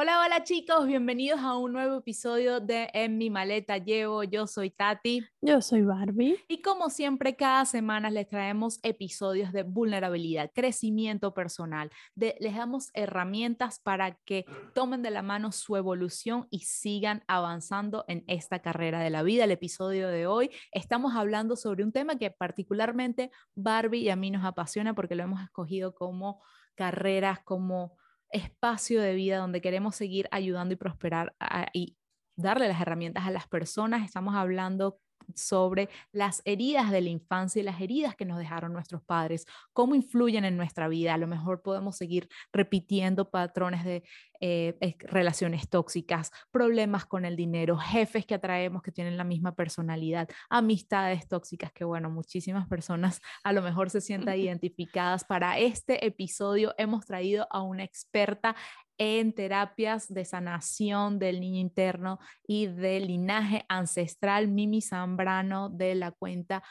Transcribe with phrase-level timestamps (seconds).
[0.00, 4.22] Hola, hola chicos, bienvenidos a un nuevo episodio de En mi maleta llevo.
[4.22, 5.26] Yo soy Tati.
[5.40, 6.36] Yo soy Barbie.
[6.46, 11.90] Y como siempre, cada semana les traemos episodios de vulnerabilidad, crecimiento personal.
[12.14, 18.22] les damos herramientas para que tomen de la mano su evolución y sigan avanzando en
[18.28, 19.42] esta carrera de la vida.
[19.42, 24.30] El episodio de hoy estamos hablando sobre un tema que particularmente Barbie y a mí
[24.30, 26.40] nos apasiona porque lo hemos escogido como
[26.76, 27.96] carreras, como
[28.30, 31.34] espacio de vida donde queremos seguir ayudando y prosperar
[31.72, 31.96] y
[32.36, 34.04] darle las herramientas a las personas.
[34.04, 34.98] Estamos hablando
[35.34, 39.94] sobre las heridas de la infancia y las heridas que nos dejaron nuestros padres, cómo
[39.94, 41.14] influyen en nuestra vida.
[41.14, 44.02] A lo mejor podemos seguir repitiendo patrones de
[44.40, 50.28] eh, relaciones tóxicas, problemas con el dinero, jefes que atraemos que tienen la misma personalidad,
[50.48, 55.24] amistades tóxicas que, bueno, muchísimas personas a lo mejor se sientan identificadas.
[55.24, 58.54] Para este episodio hemos traído a una experta
[58.98, 66.10] en terapias de sanación del niño interno y del linaje ancestral, Mimi Zambrano de la
[66.10, 66.62] cuenta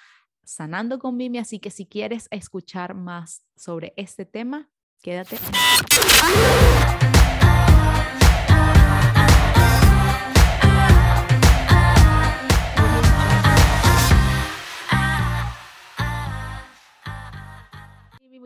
[0.43, 1.39] Sanando con Mimi.
[1.39, 4.69] Así que si quieres escuchar más sobre este tema,
[5.01, 5.37] quédate.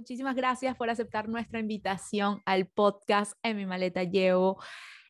[0.02, 4.60] Muchísimas gracias por aceptar nuestra invitación al podcast En mi maleta llevo.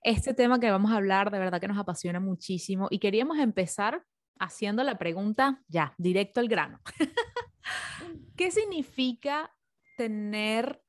[0.03, 4.03] Este tema que vamos a hablar de verdad que nos apasiona muchísimo y queríamos empezar
[4.37, 6.81] haciendo la pregunta ya, directo al grano.
[8.35, 9.55] ¿Qué significa
[9.95, 10.83] tener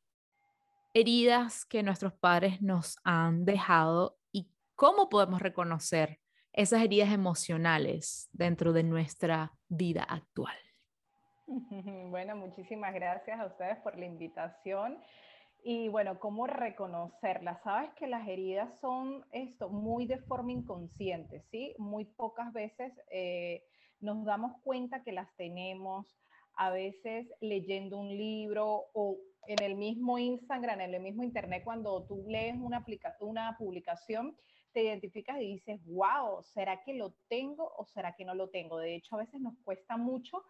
[0.94, 6.18] heridas que nuestros padres nos han dejado y cómo podemos reconocer
[6.52, 10.56] esas heridas emocionales dentro de nuestra vida actual?
[12.10, 14.98] Bueno, muchísimas gracias a ustedes por la invitación.
[15.64, 17.62] Y bueno, ¿cómo reconocerlas?
[17.62, 21.74] Sabes que las heridas son esto muy de forma inconsciente, ¿sí?
[21.78, 23.62] Muy pocas veces eh,
[24.00, 26.18] nos damos cuenta que las tenemos,
[26.54, 32.04] a veces leyendo un libro o en el mismo Instagram, en el mismo Internet, cuando
[32.04, 32.84] tú lees una,
[33.20, 34.36] una publicación,
[34.72, 38.78] te identificas y dices, wow, ¿será que lo tengo o será que no lo tengo?
[38.78, 40.42] De hecho, a veces nos cuesta mucho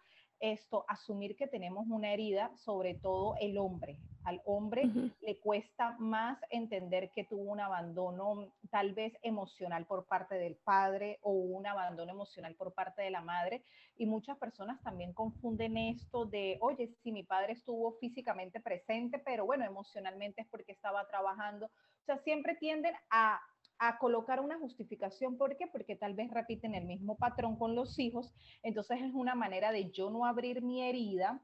[0.43, 3.97] esto, asumir que tenemos una herida, sobre todo el hombre.
[4.25, 4.83] Al hombre
[5.21, 11.19] le cuesta más entender que tuvo un abandono tal vez emocional por parte del padre
[11.21, 13.63] o un abandono emocional por parte de la madre.
[13.97, 19.45] Y muchas personas también confunden esto de, oye, si mi padre estuvo físicamente presente, pero
[19.45, 21.67] bueno, emocionalmente es porque estaba trabajando.
[21.67, 23.39] O sea, siempre tienden a
[23.87, 25.37] a colocar una justificación.
[25.37, 25.67] ¿Por qué?
[25.67, 28.33] Porque tal vez repiten el mismo patrón con los hijos.
[28.61, 31.41] Entonces es una manera de yo no abrir mi herida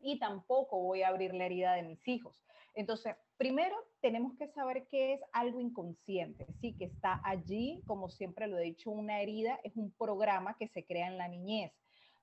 [0.00, 2.42] y tampoco voy a abrir la herida de mis hijos.
[2.74, 8.46] Entonces, primero tenemos que saber que es algo inconsciente, sí, que está allí, como siempre
[8.46, 11.72] lo he dicho, una herida es un programa que se crea en la niñez.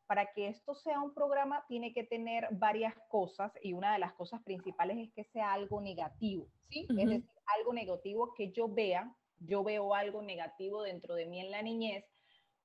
[0.07, 4.13] Para que esto sea un programa tiene que tener varias cosas y una de las
[4.13, 6.87] cosas principales es que sea algo negativo, ¿sí?
[6.89, 7.25] Es decir,
[7.57, 12.05] algo negativo que yo vea yo veo algo negativo dentro de mí en la niñez,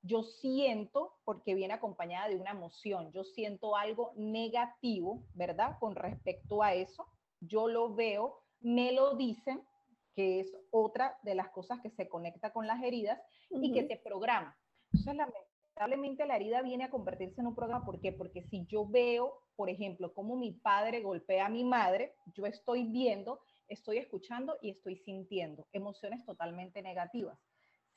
[0.03, 5.79] yo siento, porque viene acompañada de una emoción, yo siento algo negativo, ¿verdad?
[5.81, 7.07] Con respecto a eso,
[7.41, 9.63] yo lo veo, me lo dicen,
[10.15, 13.21] que es otra de las cosas que se conecta con las heridas
[13.51, 14.57] y que te programa.
[14.93, 18.13] Entonces, lamentablemente la herida viene a convertirse en un programa, ¿por qué?
[18.13, 22.85] Porque si yo veo, por ejemplo, cómo mi padre golpea a mi madre, yo estoy
[22.85, 27.39] viendo estoy escuchando y estoy sintiendo emociones totalmente negativas.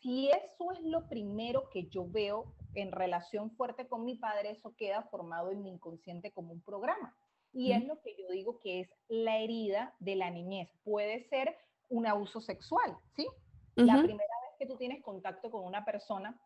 [0.02, 4.76] Si eso es lo primero que yo veo en relación fuerte con mi padre, eso
[4.76, 7.18] queda formado en mi inconsciente como un programa.
[7.54, 10.70] Y es lo que yo digo que es la herida de la niñez.
[10.84, 11.58] Puede ser
[11.90, 13.28] un abuso sexual, ¿sí?
[13.76, 16.40] La primera vez que tú tienes contacto con una persona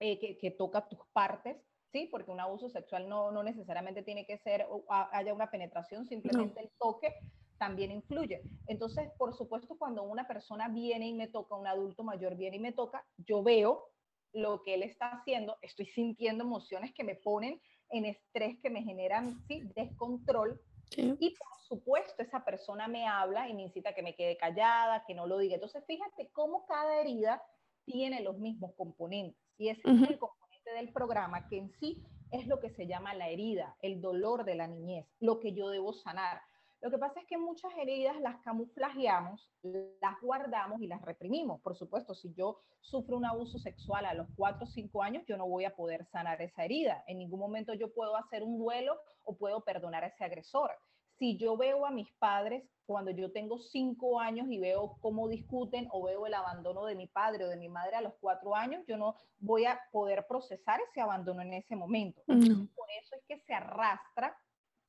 [0.00, 1.56] eh, que, que, toca tus partes,
[1.92, 2.08] ¿sí?
[2.10, 6.70] Porque un abuso sexual no, no necesariamente tiene que ser, haya una penetración, simplemente el
[6.78, 7.14] toque
[7.62, 8.42] también influye.
[8.66, 12.58] Entonces, por supuesto, cuando una persona viene y me toca, un adulto mayor viene y
[12.58, 13.84] me toca, yo veo
[14.32, 17.60] lo que él está haciendo, estoy sintiendo emociones que me ponen
[17.90, 19.62] en estrés, que me generan ¿sí?
[19.76, 20.60] descontrol.
[20.96, 25.14] Y por supuesto, esa persona me habla y me incita que me quede callada, que
[25.14, 25.54] no lo diga.
[25.54, 27.40] Entonces, fíjate cómo cada herida
[27.84, 29.40] tiene los mismos componentes.
[29.56, 32.02] Y ese es el componente del programa que en sí
[32.32, 35.68] es lo que se llama la herida, el dolor de la niñez, lo que yo
[35.68, 36.42] debo sanar.
[36.82, 41.60] Lo que pasa es que muchas heridas las camuflajeamos, las guardamos y las reprimimos.
[41.60, 45.36] Por supuesto, si yo sufro un abuso sexual a los 4 o 5 años, yo
[45.36, 47.04] no voy a poder sanar esa herida.
[47.06, 50.72] En ningún momento yo puedo hacer un duelo o puedo perdonar a ese agresor.
[51.18, 55.86] si yo veo a mis padres cuando yo tengo cinco años y veo cómo discuten
[55.92, 58.84] o veo el abandono de mi padre o de mi madre a los cuatro años,
[58.88, 62.22] yo no voy a poder procesar ese abandono en ese momento.
[62.26, 64.36] Por eso es que se arrastra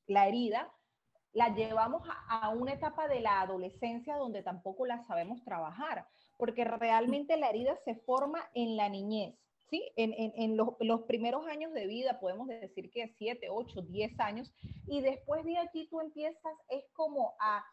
[0.06, 0.72] la herida,
[1.34, 6.06] la llevamos a, una etapa de la adolescencia donde tampoco la sabemos trabajar,
[6.38, 9.34] porque realmente la herida se forma en la niñez.
[9.68, 9.82] ¿sí?
[9.96, 14.52] En, los, los, primeros años de vida, podemos decir que 7, 8, 10 años,
[14.86, 17.64] y después de aquí tú empiezas, es como a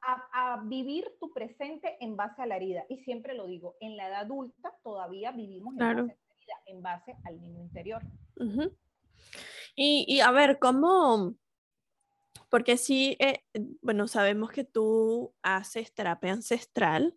[0.00, 2.84] a, vivir tu presente en base a la herida.
[2.88, 7.16] Y siempre lo digo, en la edad adulta todavía vivimos en, base, a en base
[7.24, 8.02] al niño interior.
[9.74, 11.34] y, y, a ver, ¿cómo?
[12.48, 13.44] Porque sí, eh,
[13.82, 17.16] bueno, sabemos que tú haces terapia ancestral.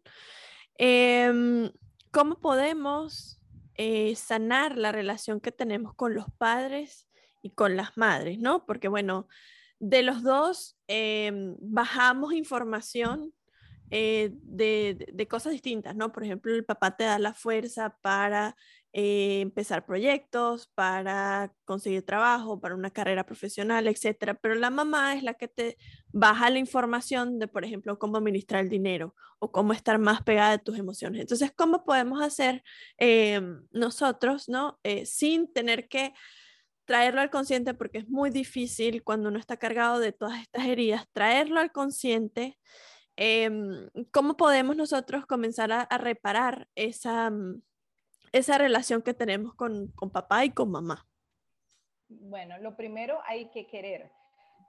[0.77, 1.71] Em,
[2.11, 3.39] ¿Cómo podemos
[3.75, 7.07] eh, sanar la relación que tenemos con los padres
[7.41, 8.65] y con las madres, no?
[8.65, 9.27] Porque, bueno,
[9.79, 13.33] de los dos em, bajamos información
[13.93, 16.13] eh, de, cosas distintas, ¿no?
[16.13, 18.55] Por ejemplo, el papá te da la fuerza para
[18.93, 24.33] eh, empezar proyectos, para conseguir trabajo, para una carrera profesional, etcétera.
[24.35, 25.77] Pero la mamá es la que te
[26.11, 30.51] baja la información de, por ejemplo, cómo administrar el dinero o cómo estar más pegada
[30.51, 31.21] de tus emociones.
[31.21, 32.63] Entonces, ¿cómo podemos hacer
[32.97, 34.79] em, nosotros, ¿no?
[34.83, 36.13] Eh, sin tener que
[36.85, 41.07] traerlo al consciente porque es muy difícil cuando uno está cargado de todas estas heridas,
[41.13, 42.59] traerlo al consciente.
[43.15, 47.61] Em, ¿Cómo podemos nosotros comenzar a, reparar esa, mm,
[48.31, 51.07] esa relación que tenemos con, con papá y con mamá?
[52.07, 54.11] Bueno, lo primero hay que querer.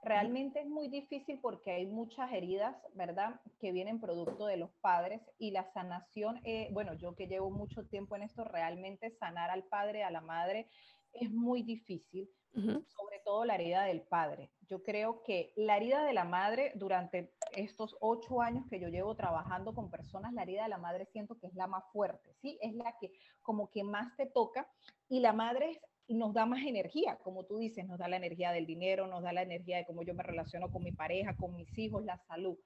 [0.03, 5.21] Realmente es muy difícil porque hay muchas heridas, ¿verdad?, que vienen producto de los padres
[5.37, 9.63] y la sanación, eh, bueno, yo que llevo mucho tiempo en esto, realmente sanar al
[9.63, 10.67] padre, a la madre,
[11.13, 14.51] es muy difícil, sobre todo la herida del padre.
[14.67, 19.15] Yo creo que la herida de la madre, durante estos ocho años que yo llevo
[19.15, 22.57] trabajando con personas, la herida de la madre siento que es la más fuerte, ¿sí?
[22.61, 23.11] Es la que
[23.41, 24.67] como que más te toca
[25.09, 28.65] y la madre nos da más energía, como tú dices, nos da la energía del
[28.65, 31.77] dinero, nos da la energía de cómo yo me relaciono con mi pareja, con mis
[31.77, 32.57] hijos, la salud.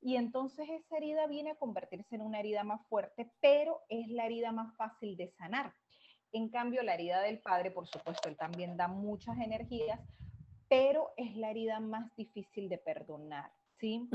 [0.00, 4.26] Y entonces esa herida viene a convertirse en una herida más fuerte, pero es la
[4.26, 5.74] herida más fácil de sanar.
[6.32, 10.00] En cambio, la herida del padre, por supuesto, él también da muchas energías,
[10.68, 14.08] pero es la herida más difícil de perdonar, ¿sí?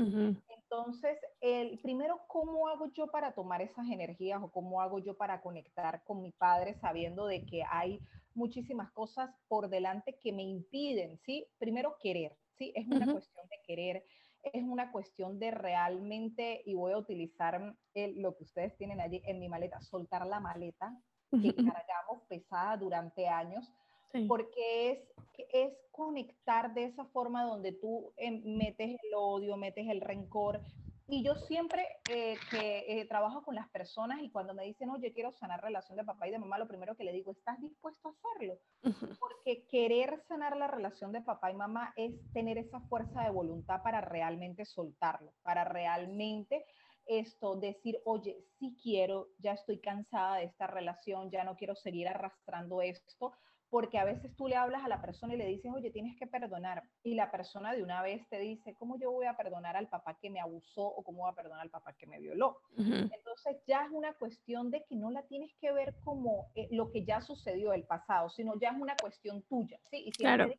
[0.48, 5.40] Entonces, el primero, ¿cómo hago yo para tomar esas energías o cómo hago yo para
[5.40, 8.00] conectar con mi padre sabiendo de que hay
[8.34, 11.46] muchísimas cosas por delante que me impiden, ¿sí?
[11.58, 12.72] Primero, querer, ¿sí?
[12.74, 14.04] Es una cuestión de querer,
[14.42, 19.38] es una cuestión de realmente, y voy a utilizar lo que ustedes tienen allí en
[19.38, 20.96] mi maleta, soltar la maleta,
[21.40, 23.72] que cargamos pesada durante años,
[24.28, 24.98] porque es,
[25.52, 30.60] es conectar de esa forma donde tú em, metes el odio, metes el rencor.
[31.08, 35.12] Y yo siempre eh, que eh, trabajo con las personas y cuando me dicen, oye,
[35.12, 38.08] quiero sanar relación de papá y de mamá, lo primero que le digo, ¿estás dispuesto
[38.08, 38.58] a hacerlo?
[39.18, 43.82] Porque querer sanar la relación de papá y mamá es tener esa fuerza de voluntad
[43.82, 46.64] para realmente soltarlo, para realmente
[47.06, 52.08] esto, decir, oye, sí quiero, ya estoy cansada de esta relación, ya no quiero seguir
[52.08, 53.32] arrastrando esto,
[53.72, 56.26] porque a veces tú le hablas a la persona y le dices, oye, tienes que
[56.26, 59.88] perdonar, y la persona de una vez te dice, ¿cómo yo voy a perdonar al
[59.88, 62.58] papá que me abusó o cómo voy a perdonar al papá que me violó?
[62.76, 66.90] Entonces ya es una cuestión de que no la tienes que ver como eh, lo
[66.90, 70.02] que ya sucedió el pasado, sino ya es una cuestión tuya, ¿sí?
[70.04, 70.52] Y claro.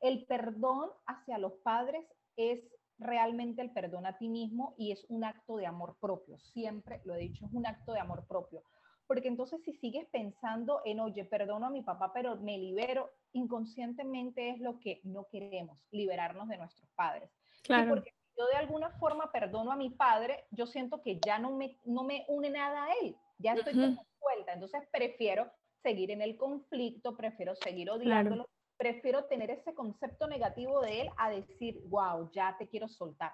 [0.00, 2.04] el perdón hacia los padres
[2.36, 2.60] es
[3.02, 6.38] realmente el perdón a ti mismo y es un acto de amor propio.
[6.38, 8.62] Siempre lo he dicho, es un acto de amor propio.
[9.06, 14.50] Porque entonces si sigues pensando en, oye, perdono a mi papá, pero me libero, inconscientemente
[14.50, 17.30] es lo que no queremos, liberarnos de nuestros padres.
[17.62, 17.90] Claro.
[17.90, 21.78] porque yo de alguna forma perdono a mi padre, yo siento que ya no me,
[21.84, 24.52] no me une nada a él, ya estoy uh vuelta.
[24.52, 25.50] Entonces prefiero
[25.82, 28.48] seguir en el conflicto, prefiero seguir odiándolo,
[28.82, 33.32] prefiero tener ese concepto negativo de él a decir, wow, ya te quiero soltar.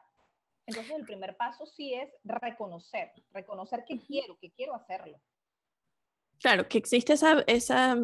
[0.66, 5.18] Entonces el primer paso sí es reconocer, reconocer que quiero, que quiero hacerlo.
[6.38, 7.96] Claro, que existe esa, esa,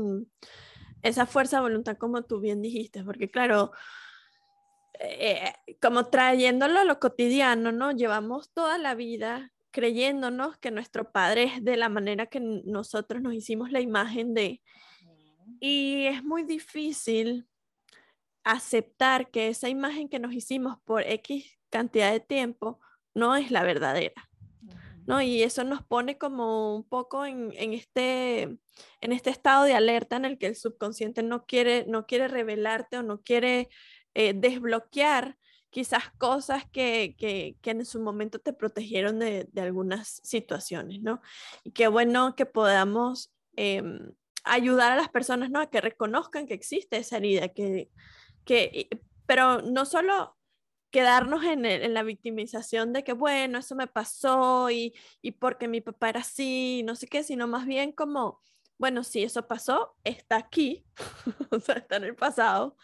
[1.02, 3.72] esa fuerza de voluntad como tú bien dijiste, porque claro,
[4.98, 7.92] eh, como trayéndolo a lo cotidiano, ¿no?
[7.92, 13.34] Llevamos toda la vida creyéndonos que nuestro padre es de la manera que nosotros nos
[13.34, 14.62] hicimos la imagen de,
[15.60, 17.46] y es muy difícil
[18.44, 22.80] aceptar que esa imagen que nos hicimos por X cantidad de tiempo
[23.14, 24.28] no es la verdadera.
[25.06, 25.20] ¿no?
[25.20, 28.42] Y eso nos pone como un poco en, este,
[29.00, 32.98] en este estado de alerta en el que el subconsciente no quiere, no quiere revelarte
[32.98, 33.68] o no quiere
[34.14, 35.36] eh, desbloquear
[35.70, 41.20] quizás cosas que, que, que, en su momento te protegieron de, de, algunas situaciones, ¿no?
[41.64, 43.82] Y qué bueno que podamos eh,
[44.44, 45.60] ayudar a las personas, ¿no?
[45.60, 47.90] A que reconozcan que existe esa herida, que,
[48.44, 48.88] que
[49.26, 50.36] pero no solo
[50.90, 55.80] quedarnos en, en, la victimización de que, bueno, eso me pasó y, y porque mi
[55.80, 58.40] papá era así, no sé qué, sino más bien como,
[58.78, 60.84] bueno, sí, eso pasó, está aquí,
[61.50, 62.76] o sea, está en el pasado,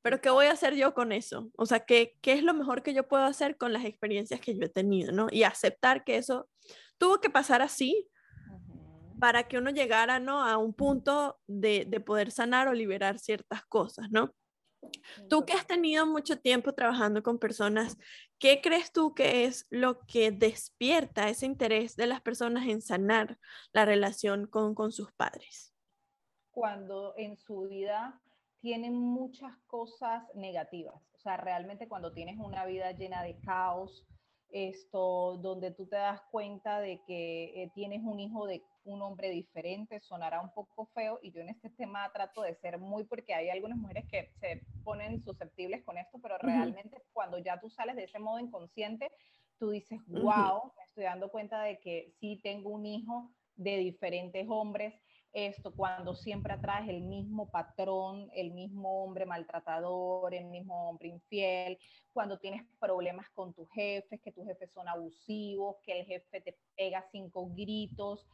[0.00, 1.50] pero ¿qué voy a hacer yo con eso?
[1.56, 4.56] O sea, ¿qué, ¿qué es lo mejor que yo puedo hacer con las experiencias que
[4.56, 5.26] yo he tenido, ¿no?
[5.30, 6.48] Y aceptar que eso
[6.96, 8.08] tuvo que pasar así
[9.20, 10.44] para que uno llegara, ¿no?
[10.44, 14.34] A un punto de, de poder sanar o liberar ciertas cosas, ¿no?
[15.28, 17.98] Tú que has tenido mucho tiempo trabajando con personas,
[18.38, 23.38] ¿qué crees tú que es lo que despierta ese interés de las personas en sanar
[23.72, 25.74] la relación con, con sus padres?
[26.50, 28.20] Cuando en su vida
[28.60, 34.06] tienen muchas cosas negativas, o sea, realmente cuando tienes una vida llena de caos,
[34.50, 39.30] esto, donde tú te das cuenta de que eh, tienes un hijo de un hombre
[39.30, 43.34] diferente, sonará un poco feo y yo en este tema trato de ser muy porque
[43.34, 47.96] hay algunas mujeres que se ponen susceptibles con esto, pero realmente cuando ya tú sales
[47.96, 49.10] de ese modo inconsciente,
[49.58, 54.46] tú dices, wow, me estoy dando cuenta de que sí tengo un hijo de diferentes
[54.48, 54.94] hombres,
[55.32, 61.78] esto cuando siempre atraes el mismo patrón, el mismo hombre maltratador, el mismo hombre infiel,
[62.12, 66.56] cuando tienes problemas con tus jefes, que tus jefes son abusivos, que el jefe te
[66.76, 68.26] pega cinco gritos,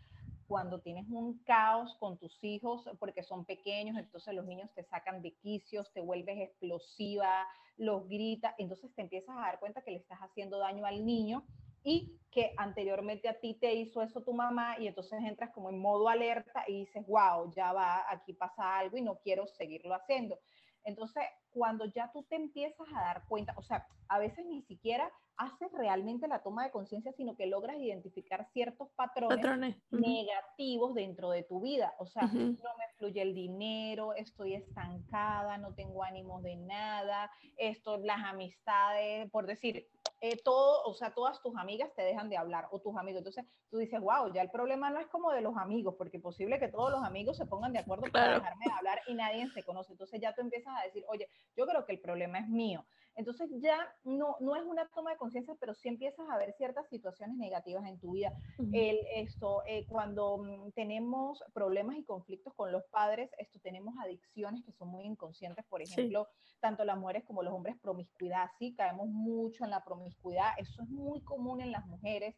[0.47, 5.23] cuando tienes un caos con tus hijos porque son pequeños, entonces los niños te sacan
[5.23, 7.47] de quicios, te vuelves explosiva,
[7.77, 11.45] los gritas, entonces te empiezas a dar cuenta que le estás haciendo daño al niño
[11.83, 15.79] y que anteriormente a ti te hizo eso tu mamá y entonces entras como en
[15.79, 20.39] modo alerta y dices, wow, ya va, aquí pasa algo y no quiero seguirlo haciendo.
[20.85, 25.11] Entonces, cuando ya tú te empiezas a dar cuenta, o sea, a veces ni siquiera
[25.37, 31.43] haces realmente la toma de conciencia, sino que logras identificar ciertos patrones, negativos dentro de
[31.43, 31.95] tu vida.
[31.99, 37.99] O sea, no me fluye el dinero, estoy estancada, no tengo ánimo de nada, esto,
[37.99, 39.89] las amistades, por decir,
[40.27, 43.19] eh, todo, o sea, todas tus amigas te dejan de hablar o tus amigos.
[43.19, 46.23] Entonces tú dices, wow, ya el problema no es como de los amigos, porque es
[46.23, 49.51] posible que todos los amigos se pongan de acuerdo para dejarme de hablar y nadie
[49.51, 49.93] se conoce.
[49.93, 52.87] Entonces ya tú empiezas a decir, oye, yo creo que el problema es mío.
[53.17, 56.89] Entonces ya no, no es una toma de conciencia, pero sí empiezas a ver ciertas
[56.89, 58.33] situaciones negativas en tu vida.
[58.73, 64.65] El, esto, eh, cuando mm, tenemos problemas y conflictos con los padres, esto tenemos adicciones
[64.65, 66.29] que son muy inconscientes, por ejemplo,
[66.61, 70.89] tanto las mujeres como los hombres, promiscuidad, sí, caemos mucho en la promiscuidad, eso es
[70.89, 72.35] muy común en las mujeres.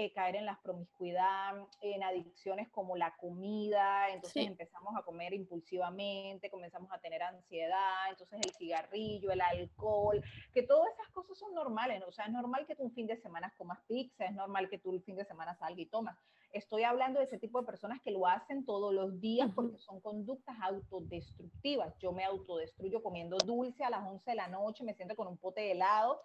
[0.00, 6.50] Eh, caer en la promiscuidad, en adicciones como la comida, entonces empezamos a comer impulsivamente,
[6.50, 10.22] comenzamos a tener ansiedad, entonces el cigarrillo, el alcohol,
[10.54, 13.16] que todas esas cosas son normales, o sea, es normal que tú un fin de
[13.16, 16.16] semana comas pizza, es normal que tú el fin de semana salgas y tomas.
[16.52, 20.00] Estoy hablando de ese tipo de personas que lo hacen todos los días porque son
[20.00, 21.98] conductas autodestructivas.
[21.98, 25.38] Yo me autodestruyo comiendo dulce a las 11 de la noche, me siento con un
[25.38, 26.22] pote de helado,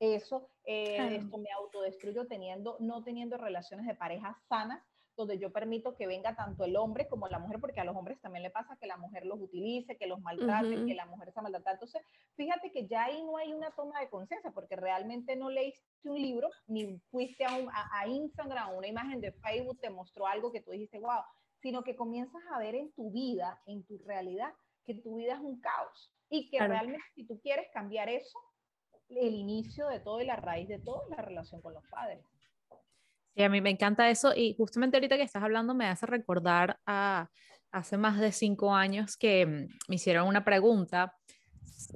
[0.00, 4.82] eso, eh, esto me autodestruyo teniendo, no teniendo relaciones de pareja sanas,
[5.16, 8.20] donde yo permito que venga tanto el hombre como la mujer, porque a los hombres
[8.20, 11.40] también le pasa que la mujer los utilice, que los maltrate, que la mujer se
[11.40, 11.72] maltrata.
[11.72, 12.02] Entonces,
[12.34, 16.20] fíjate que ya ahí no hay una toma de conciencia, porque realmente no leíste un
[16.20, 17.56] libro, ni fuiste a,
[17.92, 21.22] a, Instagram, una imagen de Facebook, te mostró algo que tú dijiste, wow,
[21.60, 24.52] sino que comienzas a ver en tu vida, en tu realidad,
[24.84, 28.38] que tu vida es un caos y que realmente si tú quieres cambiar eso,
[29.08, 32.20] el inicio de todo y la raíz de todo es la relación con los padres.
[33.34, 36.78] Sí, a mí me encanta eso y justamente ahorita que estás hablando me hace recordar
[36.86, 37.28] a
[37.74, 41.16] hace más de cinco años que mm, me hicieron una pregunta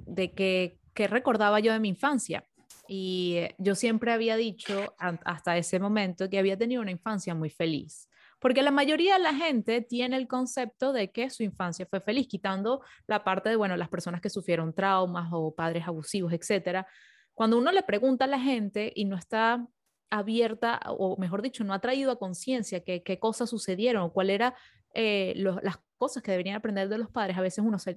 [0.05, 2.43] de que, qué recordaba yo de mi infancia.
[2.87, 8.08] Y yo siempre había dicho hasta ese momento que había tenido una infancia muy feliz.
[8.39, 12.27] Porque la mayoría de la gente tiene el concepto de que su infancia fue feliz,
[12.27, 16.87] quitando la parte de, bueno, las personas que sufrieron traumas o padres abusivos, etcétera.
[17.33, 19.65] Cuando uno le pregunta a la gente y no está
[20.09, 24.53] abierta, o mejor dicho, no ha traído a conciencia qué, cosas sucedieron o cuáles eran
[24.93, 27.95] eh, las cosas que deberían aprender de los padres, a veces uno se,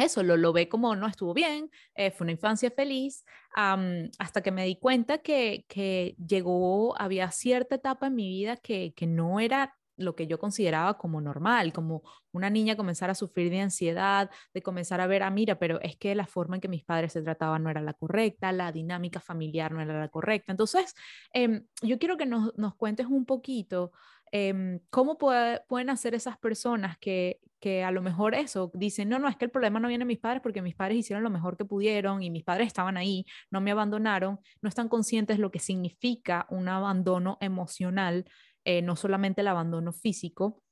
[0.00, 4.52] eso lo, lo, ve como no estuvo bien, eh, fue una infancia feliz, hasta que
[4.52, 9.40] me di cuenta que, que, llegó, había cierta etapa en mi vida que, que no
[9.40, 12.02] era lo que yo consideraba como normal, como
[12.32, 15.96] una niña comenzar a sufrir de ansiedad, de comenzar a ver, ah, mira, pero es
[15.96, 19.20] que la forma en que mis padres se trataban no era la correcta, la dinámica
[19.20, 20.52] familiar no era la correcta.
[20.52, 20.94] Entonces,
[21.32, 23.92] em, yo quiero que nos, nos, cuentes un poquito
[24.32, 29.28] em, cómo pueden hacer esas personas que, que a lo mejor eso, dicen, no, no,
[29.28, 31.56] es que el problema no viene de mis padres porque mis padres hicieron lo mejor
[31.56, 35.58] que pudieron y mis padres estaban ahí, no me abandonaron, no están conscientes lo que
[35.58, 38.24] significa un abandono emocional
[38.64, 40.62] eh, no solamente el abandono físico,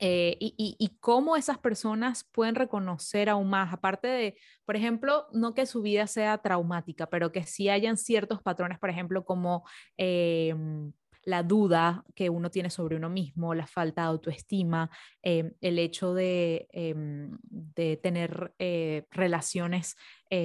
[0.00, 5.64] eh, y, cómo esas personas pueden reconocer aún más, aparte de, por ejemplo, no que
[5.64, 9.64] su vida sea traumática, pero que sí hayan ciertos patrones, por ejemplo, como
[9.96, 10.92] em,
[11.24, 14.90] la duda que uno tiene sobre uno mismo, la falta de autoestima,
[15.22, 19.96] em, el hecho de, em, de tener eh, relaciones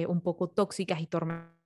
[0.06, 1.58] un poco tóxicas y tormentosas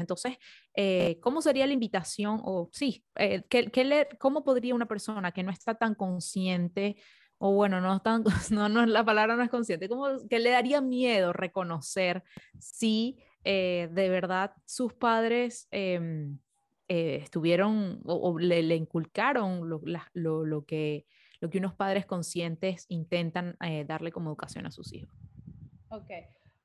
[0.00, 0.36] entonces,
[0.74, 2.40] eh, ¿cómo sería la invitación?
[2.44, 6.96] O sí, eh, ¿qué, ¿cómo podría una persona que no está tan consciente,
[7.38, 10.80] o bueno, no, tan, no, no la palabra no es consciente, ¿cómo, que le daría
[10.80, 12.24] miedo reconocer
[12.58, 15.68] si eh, de verdad sus padres
[16.88, 19.80] em, estuvieron o, le, le, inculcaron lo,
[20.12, 21.06] lo, lo, que,
[21.40, 25.14] lo que unos padres conscientes intentan darle como educación a sus hijos?
[25.88, 26.10] Ok,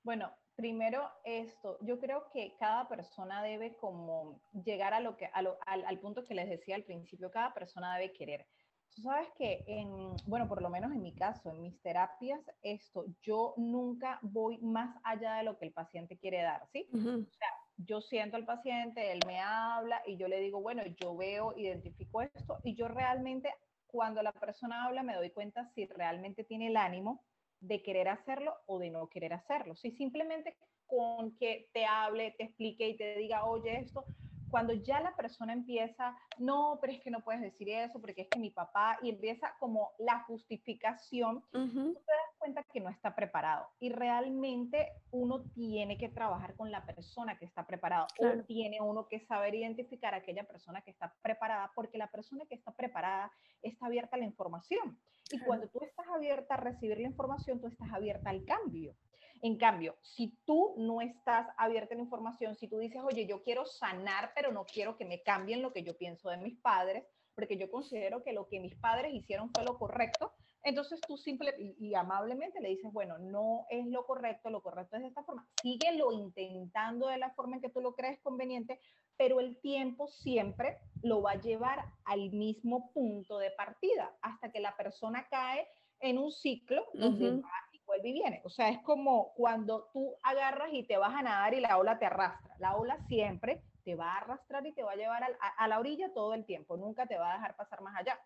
[0.03, 5.55] bueno, Primero, esto, yo creo que cada persona debe como llegar a lo que, al,
[5.65, 8.45] al, punto que les decía al principio, cada persona debe querer.
[8.93, 13.05] Tú sabes que, en, bueno, por lo menos en mi caso, en mis terapias, esto,
[13.21, 16.89] yo nunca voy más allá de lo que el paciente quiere dar, ¿sí?
[16.91, 17.47] O sea,
[17.79, 22.21] yo siento al paciente, él me habla y yo le digo, bueno, yo veo, identifico
[22.21, 23.53] esto y yo realmente,
[23.88, 27.25] cuando la persona habla, me doy cuenta si realmente tiene el ánimo
[27.62, 29.75] de querer hacerlo o de no querer hacerlo.
[29.75, 34.05] Si simplemente con que te hable, te explique y te diga, oye, esto,
[34.49, 38.29] cuando ya la persona empieza, no, pero es que no puedes decir eso porque es
[38.29, 43.15] que mi papá, y empieza como la justificación, tú te das cuenta que no está
[43.15, 43.67] preparado.
[43.79, 48.07] Y realmente uno tiene que trabajar con la persona que está preparado.
[48.19, 52.45] O tiene uno que saber identificar a aquella persona que está preparada, porque la persona
[52.45, 54.99] que está preparada está abierta a la información.
[55.31, 58.95] Y cuando tú estás abierta a recibir la información, tú estás abierta al cambio.
[59.41, 63.41] En cambio, si tú no estás abierta a la información, si tú dices, oye, yo
[63.41, 67.05] quiero sanar, pero no quiero que me cambien lo que yo pienso de mis padres,
[67.36, 71.55] porque yo considero que lo que mis padres hicieron fue lo correcto, entonces tú simple
[71.58, 75.47] y, amablemente le dices, bueno, no es lo correcto, lo correcto es de esta forma.
[75.62, 78.80] Síguelo intentando de la forma en que tú lo crees conveniente,
[79.15, 84.60] pero el tiempo siempre lo va a llevar al mismo punto de partida hasta que
[84.60, 85.65] la persona cae
[86.02, 88.41] en un ciclo donde va y vuelve y viene.
[88.45, 91.97] O sea, es como cuando tú agarras y te vas a nadar y la ola
[91.97, 92.56] te arrastra.
[92.60, 95.23] La ola siempre te va a arrastrar y te va a llevar
[95.58, 98.19] a la orilla todo el tiempo, nunca te va a dejar pasar más allá.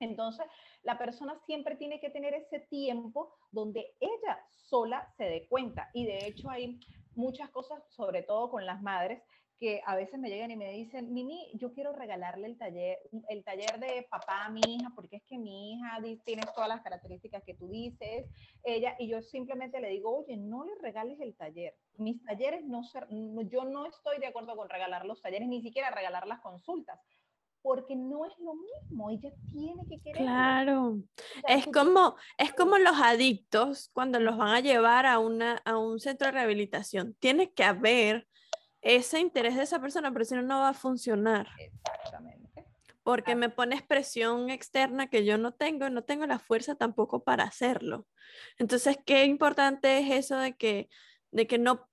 [0.00, 0.46] Entonces,
[0.82, 5.88] la persona siempre tiene que tener ese tiempo donde ella sola se dé cuenta.
[5.92, 6.78] Y de hecho hay
[7.14, 9.22] muchas cosas, sobre todo con las madres,
[9.58, 13.42] que a veces me llegan y me dicen, Mimi, yo quiero regalarle el taller, el
[13.44, 17.42] taller de papá a mi hija, porque es que mi hija tiene todas las características
[17.42, 18.26] que tú dices,
[18.62, 21.74] ella, y yo simplemente le digo, oye, no le regales el taller.
[21.96, 22.82] Mis talleres no,
[23.50, 27.00] yo no estoy de acuerdo con regalar los talleres, ni siquiera regalar las consultas,
[27.60, 30.22] porque no es lo mismo, ella tiene que querer.
[30.22, 30.98] Claro,
[31.48, 35.98] es, como, es como los adictos cuando los van a llevar a, una, a un
[35.98, 37.14] centro de rehabilitación.
[37.18, 38.28] Tiene que haber
[38.80, 41.48] ese interés de esa persona, pero si no, no va a funcionar.
[41.58, 42.66] Exactamente.
[43.02, 47.24] Porque me pones presión externa que yo no tengo y no tengo la fuerza tampoco
[47.24, 48.06] para hacerlo.
[48.58, 50.88] Entonces, qué importante es eso de que,
[51.30, 51.88] de que no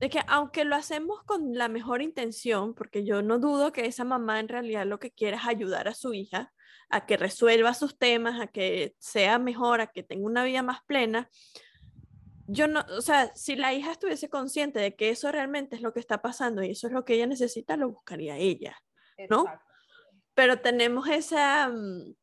[0.00, 4.04] de que aunque lo hacemos con la mejor intención, porque yo no dudo que esa
[4.04, 6.52] mamá en realidad lo que quiere es ayudar a su hija
[6.90, 10.78] a que resuelva sus temas, a que sea mejor, a que tenga una vida más
[10.86, 11.28] plena,
[12.46, 15.92] yo no, o sea, si la hija estuviese consciente de que eso realmente es lo
[15.92, 18.76] que está pasando y eso es lo que ella necesita, lo buscaría ella,
[19.30, 19.44] ¿no?
[20.34, 22.14] Pero tenemos esa, mm,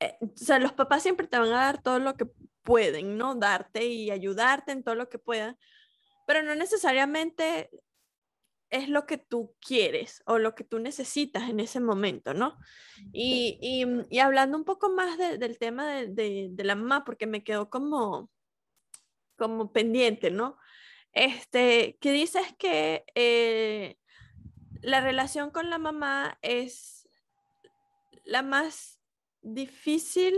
[0.00, 2.26] eh, o sea, los papás siempre te van a dar todo lo que
[2.62, 3.34] pueden, ¿no?
[3.34, 5.58] Darte y ayudarte en todo lo que puedan,
[6.26, 7.70] pero no necesariamente
[8.70, 12.58] es lo que tú quieres o lo que tú necesitas en ese momento, ¿no?
[13.12, 13.58] Y,
[14.10, 18.30] y, hablando un poco más del tema de, de, la mamá, porque me quedó como,
[19.36, 20.58] como pendiente, ¿no?
[21.12, 23.96] Este, que dices que eh,
[24.82, 27.08] la relación con la mamá es
[28.24, 29.00] la más
[29.42, 30.34] difícil,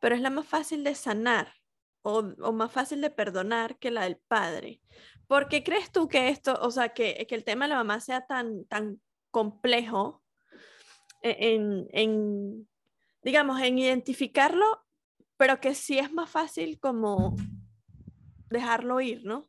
[0.00, 1.52] pero es la más fácil de sanar
[2.02, 4.80] o, o más fácil de perdonar que la del padre.
[5.26, 8.26] ¿Por qué crees tú que esto, o sea, que, el tema de la mamá sea
[8.26, 10.22] tan, tan complejo
[11.22, 12.68] en, en,
[13.22, 14.84] digamos, en identificarlo,
[15.36, 17.34] pero que sí es más fácil como
[18.50, 19.48] dejarlo ir, ¿no?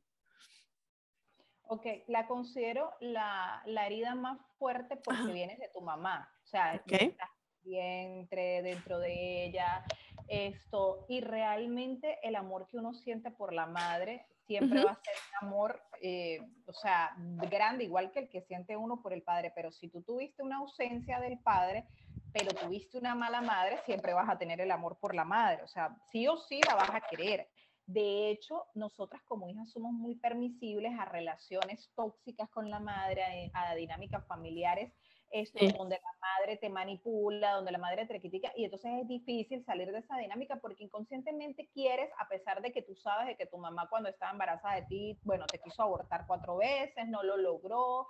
[1.69, 6.31] Ok, la considero la, la herida más fuerte porque viene de tu mamá.
[6.43, 7.09] O sea, okay.
[7.09, 7.29] estás
[7.61, 9.83] vientre, dentro de ella,
[10.27, 15.13] esto, y realmente el amor que uno siente por la madre siempre va a ser
[15.41, 19.51] un amor, eh, o sea, grande, igual que el que siente uno por el padre,
[19.53, 21.85] pero si tú tuviste una ausencia del padre,
[22.33, 25.67] pero tuviste una mala madre, siempre vas a tener el amor por la madre, o
[25.67, 27.49] sea, sí o sí la vas a querer.
[27.87, 33.73] De hecho, nosotras como hijas somos muy permisibles a relaciones tóxicas con la madre, a,
[33.75, 34.91] dinámicas familiares,
[35.31, 39.63] esto, donde la madre te manipula, donde la madre te critica, y entonces es difícil
[39.63, 43.45] salir de esa dinámica porque inconscientemente quieres, a pesar de que tú sabes de que
[43.45, 47.37] tu mamá cuando estaba embarazada de ti, bueno, te quiso abortar cuatro veces, no lo
[47.37, 48.07] logró,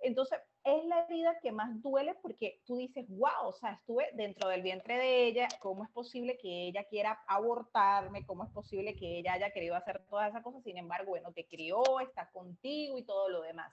[0.00, 4.48] entonces, es la herida que más duele porque tú dices, wow, o sea, estuve dentro
[4.48, 8.24] del vientre de ella, ¿cómo es posible que ella quiera abortarme?
[8.26, 10.62] ¿Cómo es posible que ella haya querido hacer todas esas cosas?
[10.62, 13.72] Sin embargo, bueno, te crió, está contigo y todo lo demás.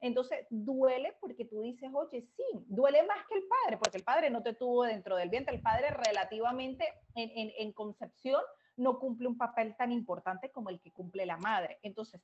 [0.00, 4.30] Entonces, duele porque tú dices, oye, sí, duele más que el padre, porque el padre
[4.30, 8.42] no te tuvo dentro del vientre, el padre relativamente en, en, en concepción
[8.76, 11.78] no cumple un papel tan importante como el que cumple la madre.
[11.82, 12.20] Entonces,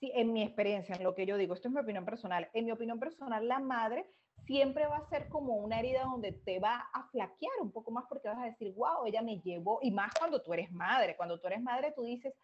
[0.00, 2.64] sí, en mi experiencia, en lo que yo digo, esto es mi opinión personal, en
[2.64, 4.06] mi opinión personal, la madre
[4.46, 8.04] siempre va a ser como una herida donde te va a flaquear un poco más
[8.08, 11.40] porque vas a decir, wow, ella me llevó, y más cuando tú eres madre, cuando
[11.40, 12.34] tú eres madre tú dices,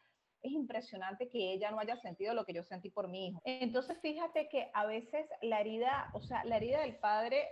[0.43, 3.41] es impresionante que ella no haya sentido lo que yo sentí por mi hijo.
[3.45, 7.49] Entonces, fíjate que a veces la herida, o sea, la herida del padre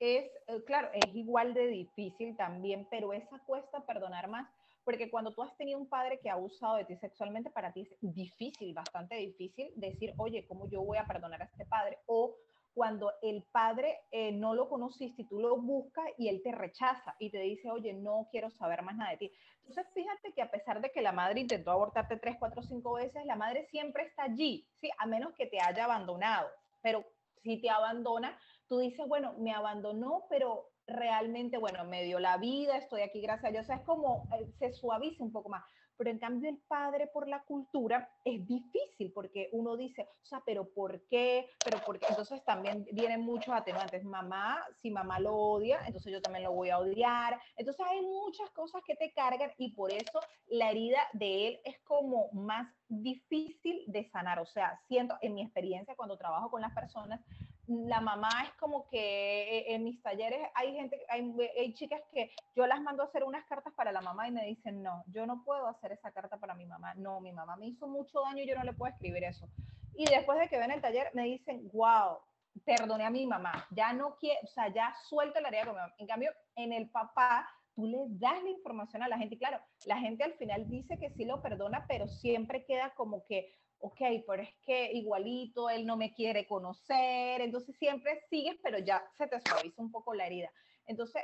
[0.00, 4.48] es, eh, claro, es igual de difícil también, pero esa cuesta perdonar más
[4.84, 7.82] porque cuando tú has tenido un padre que ha abusado de ti sexualmente, para ti
[7.82, 11.98] es difícil, bastante difícil decir, oye, ¿cómo yo voy a perdonar a este padre?
[12.06, 12.36] O
[12.74, 17.14] cuando el padre eh, no lo conociste y tú lo buscas y él te rechaza
[17.20, 19.32] y te dice, oye, no quiero saber más nada de ti.
[19.60, 23.24] Entonces, fíjate que a pesar de que la madre intentó abortarte tres, cuatro, cinco veces,
[23.24, 24.90] la madre siempre está allí, ¿sí?
[24.98, 26.48] A menos que te haya abandonado.
[26.82, 27.04] Pero
[27.42, 28.36] si te abandona,
[28.68, 33.48] tú dices, bueno, me abandonó, pero realmente, bueno, me dio la vida, estoy aquí gracias
[33.48, 35.64] a Dios, o sea, es como eh, se suaviza un poco más.
[35.96, 40.42] Pero en cambio el padre por la cultura es difícil porque uno dice, o sea,
[40.44, 41.48] pero ¿por qué?
[41.64, 44.04] Pero porque entonces también vienen muchos atenuantes.
[44.04, 47.40] Mamá, si mamá lo odia, entonces yo también lo voy a odiar.
[47.56, 51.78] Entonces hay muchas cosas que te cargan y por eso la herida de él es
[51.84, 54.40] como más difícil de sanar.
[54.40, 57.20] O sea, siento en mi experiencia cuando trabajo con las personas,
[57.66, 62.30] la mamá es como que eh, en mis talleres hay gente, hay, hay, chicas que
[62.54, 65.26] yo las mando a hacer unas cartas para la mamá y me dicen, no, yo
[65.26, 66.94] no puedo hacer esa carta para mi mamá.
[66.94, 69.48] No, mi mamá me hizo mucho daño y yo no le puedo escribir eso.
[69.96, 72.18] Y después de que ven el taller me dicen, wow,
[72.64, 75.80] perdoné a mi mamá, ya no quiero, o sea, ya suelto la herida con mi
[75.80, 75.94] mamá.
[75.98, 79.60] En cambio, en el papá, tú le das la información a la gente y claro,
[79.86, 83.52] la gente al final dice que sí lo perdona, pero siempre queda como que,
[83.84, 89.04] ok, pero es que igualito él no me quiere conocer, entonces siempre sigues, pero ya
[89.18, 90.50] se te suaviza un poco la herida.
[90.86, 91.22] Entonces,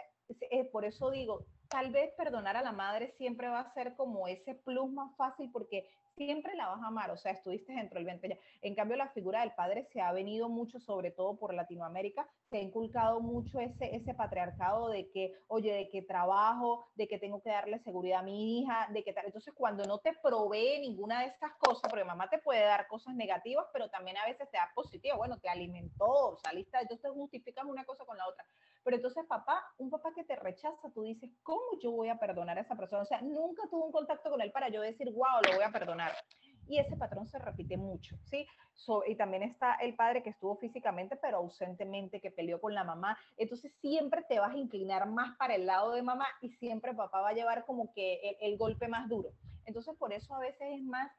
[0.50, 4.28] eh, por eso digo, tal vez perdonar a la madre siempre va a ser como
[4.28, 5.88] ese plus más fácil porque
[6.26, 8.38] siempre la vas a amar, o sea, estuviste dentro del vientre.
[8.60, 12.58] En cambio, la figura del padre se ha venido mucho, sobre todo por Latinoamérica, se
[12.58, 17.40] ha inculcado mucho ese, ese patriarcado de que, oye, de que trabajo, de que tengo
[17.40, 19.24] que darle seguridad a mi hija, de que tal.
[19.24, 23.14] Entonces, cuando no te provee ninguna de estas cosas, porque mamá te puede dar cosas
[23.14, 27.86] negativas, pero también a veces te da positivo, bueno, te alimentó, saliste, entonces justificas una
[27.86, 28.44] cosa con la otra.
[28.82, 32.58] Pero entonces, papá, un papá que te rechaza, tú dices, ¿cómo yo voy a perdonar
[32.58, 33.02] a esa persona?
[33.02, 35.70] O sea, nunca tuve un contacto con él para yo decir, wow, lo voy a
[35.70, 36.12] perdonar.
[36.66, 38.46] Y ese patrón se repite mucho, ¿sí?
[39.06, 43.18] y también está el padre que estuvo físicamente, pero ausentemente, que peleó con la mamá.
[43.36, 47.20] Entonces, siempre te vas a inclinar más para el lado de mamá y siempre papá
[47.20, 49.32] va a llevar como que el golpe más duro.
[49.66, 51.10] Entonces, por eso a veces es más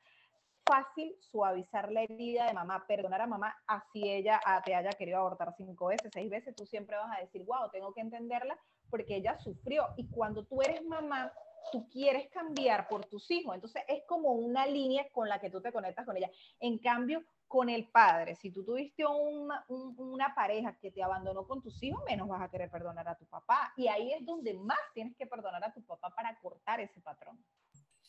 [0.71, 5.17] fácil suavizar la herida de mamá, perdonar a mamá, así ella ah, te haya querido
[5.17, 8.57] abortar cinco veces, seis veces, tú siempre vas a decir, wow, tengo que entenderla
[8.89, 9.87] porque ella sufrió.
[9.97, 11.33] Y cuando tú eres mamá,
[11.73, 13.53] tú quieres cambiar por tus hijos.
[13.53, 16.31] Entonces es como una línea con la que tú te conectas con ella.
[16.61, 21.61] En cambio, con el padre, si tú tuviste una, una pareja que te abandonó con
[21.61, 23.73] tus hijos, menos vas a querer perdonar a tu papá.
[23.75, 27.37] Y ahí es donde más tienes que perdonar a tu papá para cortar ese patrón.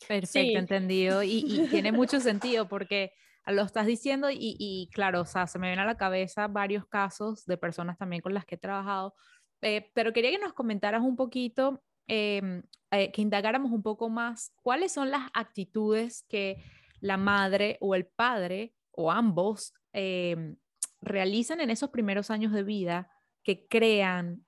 [0.07, 1.21] Perfecto, entendido.
[1.23, 3.13] Y, tiene mucho sentido porque
[3.47, 7.45] lo estás diciendo y, claro, o sea, se me vienen a la cabeza varios casos
[7.45, 9.13] de personas también con las que he trabajado,
[9.61, 14.53] eh, pero quería que nos comentaras un poquito, em, eh, que indagáramos un poco más
[14.61, 16.63] cuáles son las actitudes que
[16.99, 20.55] la madre o el padre o ambos em,
[21.01, 23.09] realizan en esos primeros años de vida
[23.43, 24.45] que crean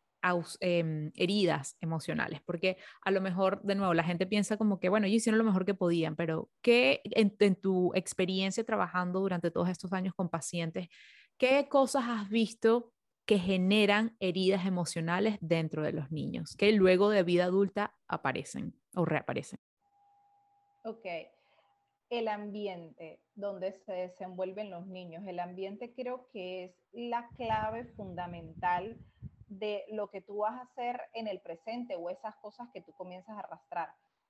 [0.59, 5.07] em, heridas emocionales, porque a lo mejor, de nuevo, la gente piensa como que, bueno,
[5.07, 9.69] ellos hicieron lo mejor que podían, pero ¿qué en, en tu experiencia trabajando durante todos
[9.69, 10.88] estos años con pacientes,
[11.38, 12.93] qué cosas has visto
[13.25, 19.05] que generan heridas emocionales dentro de los niños, que luego de vida adulta aparecen o
[19.05, 19.59] reaparecen?
[20.83, 21.05] Ok,
[22.09, 25.23] el ambiente donde se desenvuelven los niños.
[25.27, 28.97] El ambiente creo que es la clave fundamental
[29.47, 32.93] de lo que tú vas a hacer en el presente o esas cosas que tú
[32.93, 33.89] comienzas a arrastrar.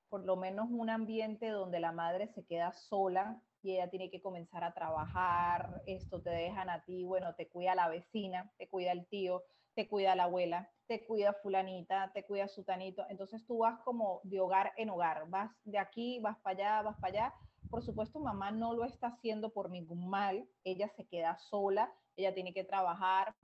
[0.10, 4.22] Por lo menos un ambiente donde la madre se queda sola y ella tiene que
[4.22, 8.92] comenzar a trabajar, esto te dejan a ti, bueno, te cuida la vecina, te cuida
[8.92, 13.06] el tío, te cuida la abuela, te cuida fulanita, te cuida sutanito.
[13.10, 16.98] Entonces tú vas como de hogar en hogar, vas de aquí, vas para allá, vas
[17.00, 17.34] para allá
[17.70, 22.34] por supuesto, mamá no lo está haciendo por ningún mal, ella se queda sola, ella
[22.34, 23.36] tiene que trabajar,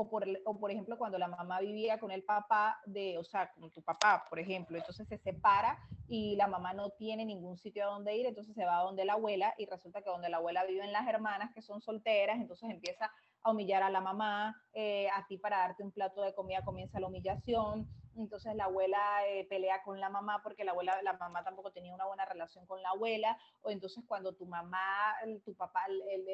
[0.00, 3.50] o por, o por ejemplo cuando la mamá vivía con el papá de, o sea,
[3.50, 7.82] con tu papá, por ejemplo, entonces se separa y la mamá no tiene ningún sitio
[7.82, 10.36] a donde ir, entonces se va a donde la abuela y resulta que donde la
[10.36, 13.10] abuela viven las hermanas que son solteras, entonces empieza
[13.42, 17.00] a humillar a la mamá, eh, a ti para darte un plato de comida comienza
[17.00, 17.88] la humillación,
[18.22, 21.94] entonces la abuela eh, pelea con la mamá porque la abuela, la mamá tampoco tenía
[21.94, 25.82] una buena relación con la abuela, o entonces cuando tu mamá, tu papá,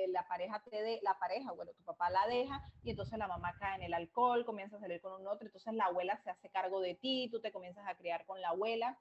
[0.08, 3.54] la pareja te de, la pareja, bueno, tu papá la deja y entonces la mamá
[3.58, 6.50] cae en el alcohol, comienza a salir con un otro, entonces la abuela se hace
[6.50, 8.98] cargo de ti, tú te comienzas a criar con la abuela,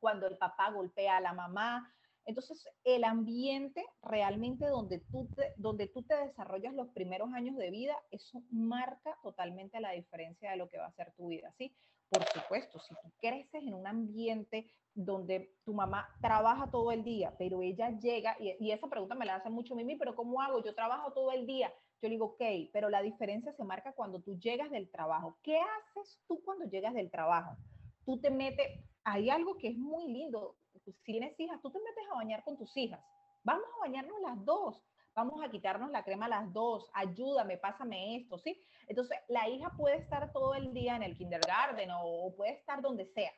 [0.00, 1.92] cuando el papá golpea a la mamá,
[2.28, 7.70] entonces, el ambiente realmente donde tú, te, donde tú te desarrollas los primeros años de
[7.70, 11.74] vida, eso marca totalmente la diferencia de lo que va a ser tu vida, ¿sí?
[12.10, 17.34] Por supuesto, si tú creces en un ambiente donde tu mamá trabaja todo el día,
[17.38, 20.62] pero ella llega, y, esa pregunta me la hace mucho Mimi, pero ¿cómo hago?
[20.64, 21.72] Yo trabajo todo el día.
[22.00, 25.36] Yo le digo, ok, pero la diferencia se marca cuando tú llegas del trabajo.
[25.42, 27.56] ¿Qué haces tú cuando llegas del trabajo?
[28.04, 28.66] Tú te metes,
[29.04, 32.56] hay algo que es muy lindo, si tienes hijas, tú te metes a bañar con
[32.56, 33.00] tus hijas.
[33.44, 34.82] Vamos a bañarnos las dos.
[35.18, 36.88] Vamos a quitarnos la crema las dos.
[36.94, 38.64] Ayúdame, pásame esto, ¿sí?
[38.86, 43.04] Entonces, la hija puede estar todo el día en el kindergarten o, puede estar donde
[43.04, 43.32] sea,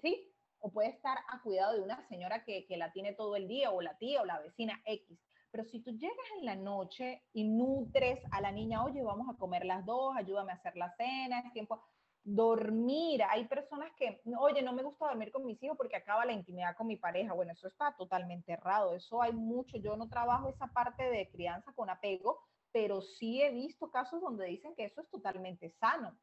[0.00, 0.32] ¿sí?
[0.60, 3.70] O puede estar a cuidado de una señora que, que la tiene todo el día
[3.70, 5.20] o la tía o la vecina X.
[5.50, 9.36] Pero si tú llegas en la noche y nutres a la niña, oye, vamos a
[9.36, 11.84] comer las dos, ayúdame a hacer la cena, es tiempo
[12.26, 13.22] dormir.
[13.22, 16.76] Hay personas que, oye, no me gusta dormir con mis hijos porque acaba la intimidad
[16.76, 17.32] con mi pareja.
[17.32, 18.94] Bueno, eso está totalmente errado.
[18.94, 19.78] Eso hay mucho.
[19.78, 24.46] Yo no trabajo esa parte de crianza con apego, pero sí he visto casos donde
[24.46, 26.18] dicen que eso es totalmente sano.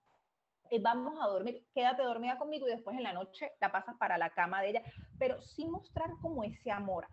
[0.69, 4.17] Eh, vamos a dormir, quédate dormida conmigo y después en la noche la pasas para
[4.17, 4.83] la cama de ella,
[5.17, 7.07] pero sí mostrar como ese amor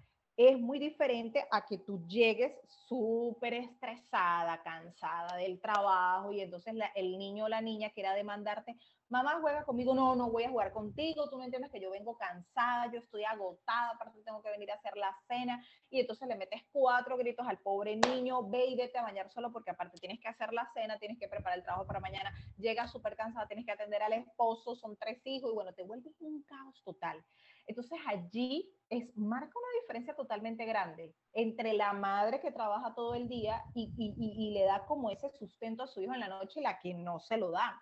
[0.48, 2.53] es muy diferente a que tú llegues
[2.88, 8.76] súper estresada, cansada del trabajo y entonces el niño o la niña quiera demandarte,
[9.10, 12.16] mamá juega conmigo, no, no voy a jugar contigo, tú no entiendes que yo vengo
[12.16, 16.36] cansada, yo estoy agotada, aparte tengo que venir a hacer la cena y entonces le
[16.36, 20.20] metes cuatro gritos al pobre niño, ve y vete a bañar solo porque aparte tienes
[20.20, 23.66] que hacer la cena, tienes que preparar el trabajo para mañana, llegas súper cansada, tienes
[23.66, 27.22] que atender al esposo, son tres hijos y bueno, te vuelves un caos total.
[27.66, 33.28] Entonces allí es, marca una diferencia totalmente grande entre la madre que trabaja todo el
[33.28, 36.62] día y, y, le da como ese sustento a su hijo en la noche y
[36.62, 37.80] la que no se lo da.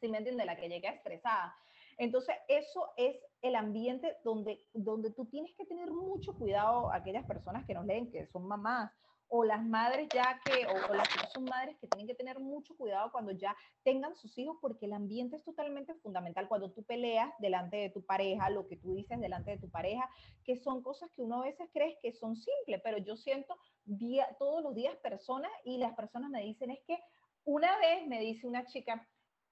[0.00, 0.20] ¿Sí me?
[0.20, 1.54] La que llega estresada.
[1.96, 7.66] Entonces, eso es el ambiente donde, donde tú tienes que tener mucho cuidado, aquellas personas
[7.66, 8.92] que nos leen, que son mamás
[9.28, 12.76] o las madres ya que, o, las que son madres que tienen que tener mucho
[12.76, 16.48] cuidado cuando ya tengan sus hijos, porque el ambiente es totalmente fundamental.
[16.48, 20.08] Cuando tú peleas delante de tu pareja, lo que tú dices delante de tu pareja,
[20.44, 24.26] que son cosas que uno a veces cree que son simples, pero yo siento día,
[24.38, 26.98] todos los días personas y las personas me dicen es que
[27.44, 29.06] una vez me dice una chica,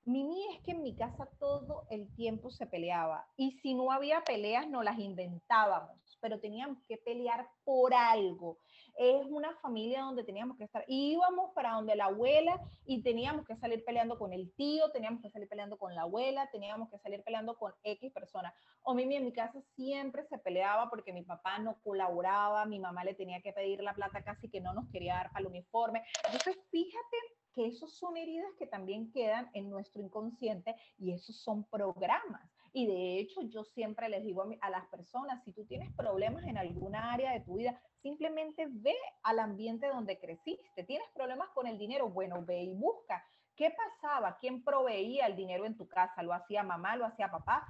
[0.06, 4.22] Mimi es que en mi casa todo el tiempo se peleaba y si no había
[4.22, 8.58] peleas no las inventábamos, pero teníamos que pelear por algo
[8.96, 10.84] es una familia donde teníamos que estar.
[10.88, 15.30] Íbamos para donde la abuela y teníamos que salir peleando con el tío, teníamos que
[15.30, 18.54] salir peleando con la abuela, teníamos que salir peleando con X personas.
[18.82, 23.04] O Mimi en mi casa siempre se peleaba porque mi papá no colaboraba, mi mamá
[23.04, 26.02] le tenía que pedir la plata casi que no nos quería dar para el uniforme.
[26.24, 27.16] Entonces, fíjate
[27.56, 32.42] que esos son heridas que también quedan en nuestro inconsciente y esos son programas.
[32.74, 36.58] Y de hecho, yo siempre les digo a, las personas, si tú tienes problemas en
[36.58, 40.84] alguna área de tu vida, simplemente ve al ambiente donde creciste.
[40.84, 42.10] ¿Tienes problemas con el dinero?
[42.10, 43.24] Bueno, ve y busca.
[43.56, 44.36] ¿Qué pasaba?
[44.38, 46.22] ¿Quién proveía el dinero en tu casa?
[46.22, 46.96] ¿Lo hacía mamá?
[46.96, 47.66] ¿Lo hacía papá?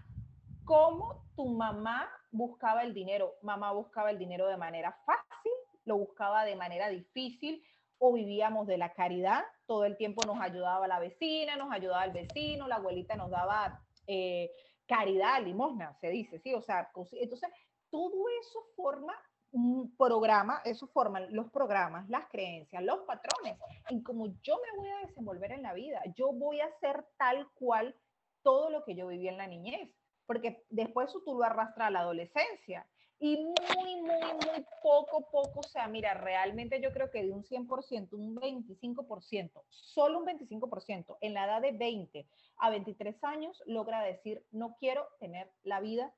[0.65, 3.35] ¿Cómo tu mamá buscaba el dinero?
[3.43, 5.53] Mamá buscaba el dinero de manera fácil,
[5.85, 7.63] lo buscaba de manera difícil,
[7.99, 12.13] o vivíamos de la caridad, todo el tiempo nos ayudaba la vecina, nos ayudaba el
[12.13, 14.51] vecino, la abuelita nos daba eh,
[14.87, 16.55] caridad, limosna, se dice, ¿sí?
[16.55, 17.51] O sea, entonces
[17.91, 19.15] todo eso forma
[19.53, 24.89] un programa, eso forman los programas, las creencias, los patrones, en cómo yo me voy
[24.91, 26.03] a desenvolver en la vida.
[26.15, 27.95] Yo voy a hacer tal cual
[28.43, 29.91] todo lo que yo viví en la niñez,
[30.27, 32.87] porque después eso tú lo arrastras a la adolescencia.
[33.19, 37.45] Y muy, muy, muy poco, poco, o sea, mira, realmente yo creo que de un
[37.45, 42.27] 100%, un 25%, solo un 25%, en la edad de 20
[42.59, 46.13] a 23 años, logra decir, no quiero tener la vida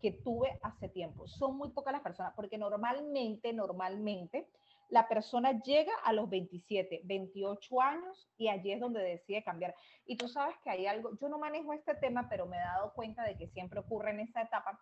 [0.00, 1.26] que tuve hace tiempo.
[1.26, 4.48] Son muy pocas las personas, porque normalmente, normalmente,
[4.88, 9.74] la persona llega a los 27, 28 años y allí es donde decide cambiar.
[10.06, 12.92] Y tú sabes que hay algo, yo no manejo este tema, pero me he dado
[12.94, 14.78] cuenta de que siempre ocurre en esa etapa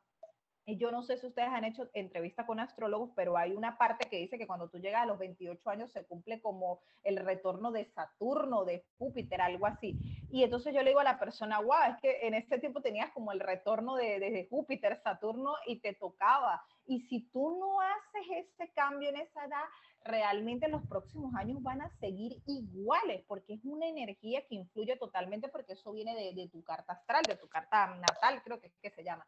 [0.66, 4.18] yo no sé si ustedes han hecho entrevista con astrólogos, pero hay una parte que
[4.18, 7.86] dice que cuando tú llegas a los 28 años se cumple como el retorno de
[7.86, 9.98] Saturno, de Júpiter, algo así.
[10.30, 13.10] Y entonces yo le digo a la persona, wow, es que en ese tiempo tenías
[13.12, 16.64] como el retorno de, de Júpiter, Saturno y te tocaba.
[16.86, 19.64] Y si tú no haces ese cambio en esa edad,
[20.04, 25.48] realmente los próximos años van a seguir iguales, porque es una energía que influye totalmente,
[25.48, 28.90] porque eso viene de, de tu carta astral, de tu carta natal, creo que que
[28.90, 29.26] se llama.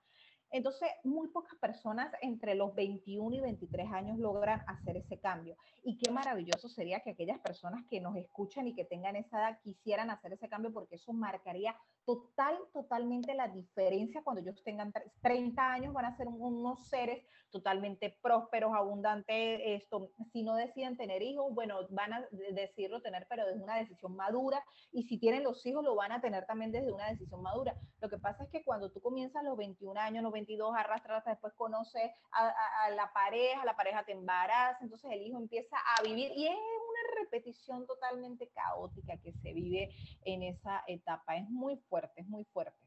[0.50, 5.56] Entonces, muy pocas personas entre los 21 y 23 años logran hacer ese cambio.
[5.82, 9.58] Y qué maravilloso sería que aquellas personas que nos escuchan y que tengan esa edad
[9.62, 15.72] quisieran hacer ese cambio porque eso marcaría total, totalmente la diferencia cuando ellos tengan 30
[15.72, 21.54] años, van a ser unos seres totalmente prósperos, abundantes, esto, si no deciden tener hijos,
[21.54, 25.84] bueno, van a decirlo tener, pero desde una decisión madura, y si tienen los hijos,
[25.84, 27.76] lo van a tener también desde una decisión madura.
[28.00, 31.52] Lo que pasa es que cuando tú comienzas los 21 años, los 22, arrastras, después
[31.54, 32.54] conoces a,
[32.84, 36.54] a la pareja, la pareja te embaraza, entonces el hijo empieza a vivir, y es
[36.54, 39.90] una repetición totalmente caótica que se vive
[40.24, 42.78] en esa etapa, es muy fuerte, es muy fuerte.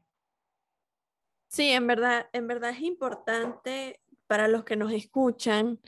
[1.48, 5.80] Sí, en verdad, en verdad es importante para los que nos escuchan,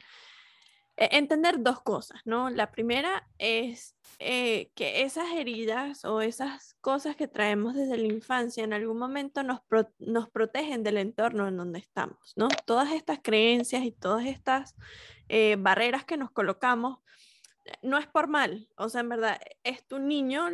[1.01, 2.51] entender dos cosas, ¿no?
[2.51, 8.63] La primera es eh, que esas heridas o esas cosas que traemos desde la infancia
[8.63, 9.61] en algún momento nos,
[9.99, 12.49] nos protegen del entorno en donde estamos, ¿no?
[12.67, 14.75] Todas estas creencias y todas estas
[15.29, 16.99] eh, barreras que nos colocamos
[17.83, 20.49] no es por mal, o sea, en verdad, es tu niño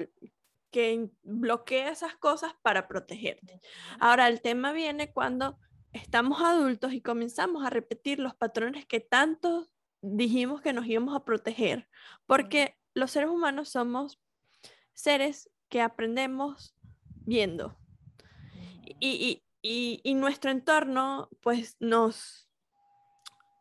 [0.71, 3.61] que bloquea esas cosas para protegerte.
[3.99, 5.59] Ahora, el tema viene cuando
[5.93, 9.69] estamos adultos y comenzamos a repetir los patrones que tanto
[10.15, 11.89] dijimos que nos íbamos a proteger,
[12.27, 14.21] porque los seres humanos somos
[14.95, 16.75] seres que aprendemos
[17.25, 17.77] viendo.
[19.01, 19.43] Y,
[20.15, 22.49] nuestro entorno, pues, nos,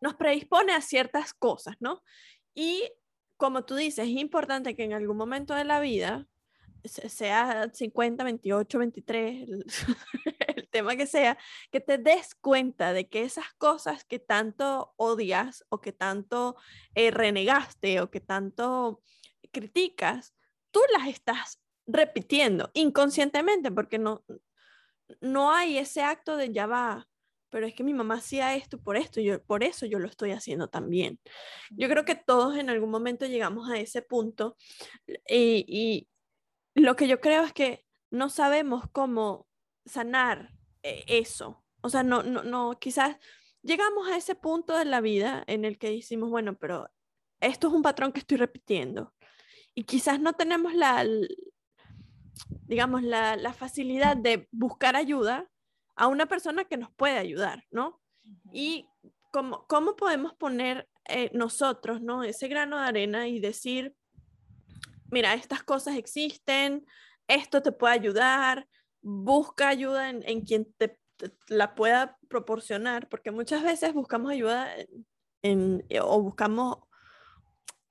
[0.01, 2.03] nos predispone a ciertas cosas, ¿no?
[2.53, 2.91] Y
[3.37, 6.27] como tú dices, es importante que en algún momento de la vida,
[6.83, 9.49] sea 50, 28, 23,
[10.75, 11.37] tema que sea,
[11.71, 16.57] que te des cuenta de que esas cosas que tanto odias o que tanto
[16.95, 19.01] eh, renegaste o que tanto
[19.53, 20.35] criticas,
[20.71, 24.25] tú las estás repitiendo inconscientemente porque no,
[25.21, 27.07] no hay ese acto de ya va,
[27.49, 30.31] pero es que mi mamá hacía esto por esto, yo, por eso yo lo estoy
[30.31, 31.21] haciendo también.
[31.69, 34.57] Yo creo que todos en algún momento llegamos a ese punto
[35.07, 36.09] y, y
[36.73, 39.47] lo que yo creo es que no sabemos cómo
[39.85, 40.54] sanar
[41.07, 41.63] eso.
[41.81, 43.17] O sea, no, no, no, quizás
[43.61, 46.89] llegamos a ese punto de la vida en el que decimos, bueno, pero
[47.39, 49.13] esto es un patrón que estoy repitiendo.
[49.73, 51.05] Y quizás no tenemos la,
[52.67, 55.49] digamos, la, la facilidad de buscar ayuda
[55.95, 58.01] a una persona que nos puede ayudar, ¿no?
[58.51, 58.87] Y
[59.31, 62.23] cómo, cómo podemos poner eh, nosotros, ¿no?
[62.23, 63.95] Ese grano de arena y decir,
[65.09, 66.85] mira, estas cosas existen,
[67.27, 68.67] esto te puede ayudar,
[69.05, 70.99] busca ayuda en, quien te,
[71.47, 74.67] la pueda proporcionar, porque muchas veces buscamos ayuda
[75.43, 76.77] eh, o buscamos,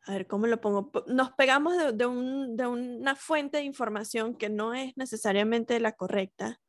[0.07, 0.91] a ver, ¿cómo lo pongo?
[1.07, 6.61] Nos pegamos de, una fuente de información que no es necesariamente la correcta.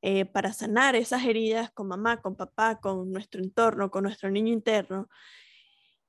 [0.00, 4.52] Eh, para sanar esas heridas con mamá, con papá, con nuestro entorno, con nuestro niño
[4.52, 5.08] interno.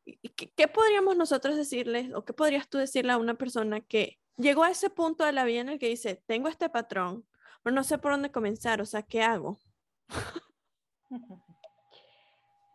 [0.06, 4.64] ¿Qué, ¿Qué, podríamos nosotros decirles o qué podrías tú decirle a una persona que llegó
[4.64, 7.26] a ese punto de la vida en el que dice, tengo este patrón,
[7.64, 9.60] pero no sé por dónde comenzar, o sea, ¿qué hago?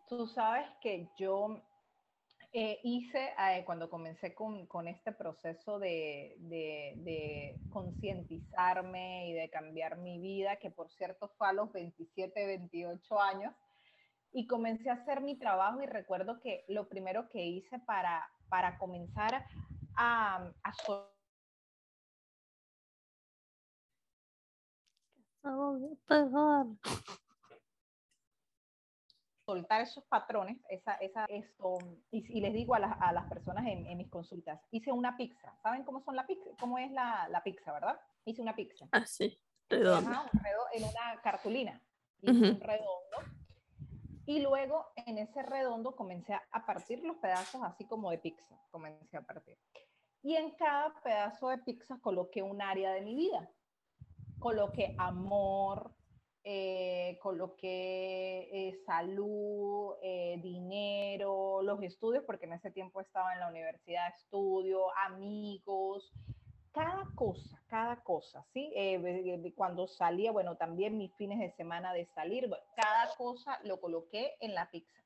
[0.07, 1.61] Tú sabes que yo
[2.53, 6.37] eh, hice, eh, cuando comencé con, este proceso de
[7.69, 13.53] concientizarme y de cambiar mi vida, que por cierto fue a los 27, 28 años,
[14.35, 18.77] y comencé a hacer mi trabajo y recuerdo que lo primero que hice para, para
[18.77, 19.45] comenzar
[19.95, 20.73] a, a
[29.45, 31.77] soltar esos patrones, esa, esa, esto,
[32.11, 35.55] y, les digo a, a las personas en, en, mis consultas, hice una pizza.
[35.61, 36.49] ¿Saben cómo son la pizza?
[36.59, 37.99] ¿Cómo es la, la pizza, verdad?
[38.25, 38.87] Hice una pizza.
[38.91, 39.39] Ah, sí,
[39.69, 40.11] redondo.
[40.73, 41.81] en una cartulina.
[42.21, 43.17] Hice un redondo.
[44.25, 48.59] Y luego en ese redondo comencé a partir los pedazos así como de pizza.
[48.71, 49.57] Comencé a partir.
[50.23, 53.47] Y en cada pedazo de pizza coloqué un área de mi vida.
[54.39, 55.91] Coloqué amor,
[56.47, 63.49] eh, coloqué eh, salud, eh, dinero, los estudios, porque en ese tiempo estaba en la
[63.49, 66.13] universidad, estudio, amigos,
[66.71, 68.71] cada cosa, cada cosa, ¿sí?
[69.55, 74.53] cuando salía, bueno, también mis fines de semana de salir, cada cosa lo coloqué en
[74.53, 75.01] la pizza.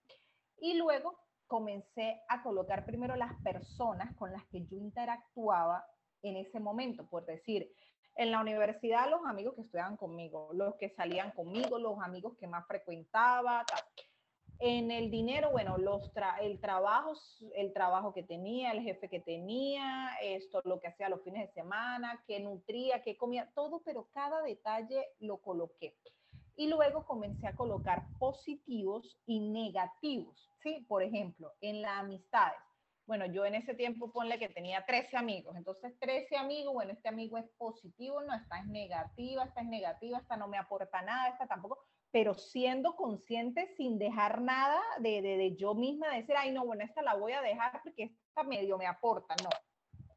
[0.58, 5.86] Y luego comencé a colocar primero las personas con las que yo interactuaba
[6.22, 7.72] en ese momento, por decir,
[8.20, 12.48] en la universidad los amigos que estudiaban conmigo, los que salían conmigo, los amigos que
[12.48, 13.66] más frecuentaba.
[14.60, 16.12] En el dinero, bueno, los
[16.42, 17.14] el, trabajo,
[17.56, 21.54] el trabajo que tenía, el jefe que tenía, esto, lo que hacía los fines de
[21.54, 25.96] semana, qué nutría, qué comía, todo, pero cada detalle lo coloqué.
[26.58, 30.86] Y luego comencé a colocar positivos y negativos, ¿sí?
[30.90, 32.60] Por ejemplo, en las amistades
[33.10, 37.10] bueno, yo en ese tiempo ponle que tenía 13 amigos, entonces 13 amigos, bueno, este
[37.10, 41.28] amigo es positivo, no, esta es negativa, esta es negativa, esta no me aporta nada,
[41.30, 41.80] esta tampoco,
[42.12, 46.64] pero siendo consciente sin dejar nada de, de, de yo misma, de decir, ay, no,
[46.68, 49.50] bueno, esta la voy a dejar porque esta medio me aporta, no.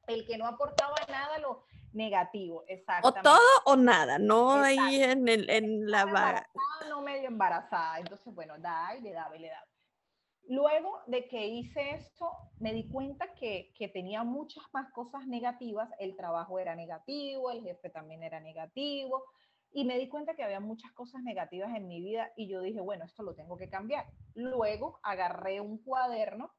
[0.06, 1.64] El que no aportaba nada, lo
[1.94, 3.08] negativo, exacto.
[3.08, 6.46] O todo o nada, no ahí en, el, en la...
[6.90, 9.71] No medio embarazada, entonces, bueno, da y le daba y le daba.
[10.48, 15.88] Luego de que hice esto, me di cuenta que, que, tenía muchas más cosas negativas.
[15.98, 19.24] El trabajo era negativo, el jefe también era negativo.
[19.72, 22.80] Y me di cuenta que había muchas cosas negativas en mi vida y yo dije,
[22.80, 24.06] bueno, esto lo tengo que cambiar.
[24.34, 26.52] Luego agarré un cuaderno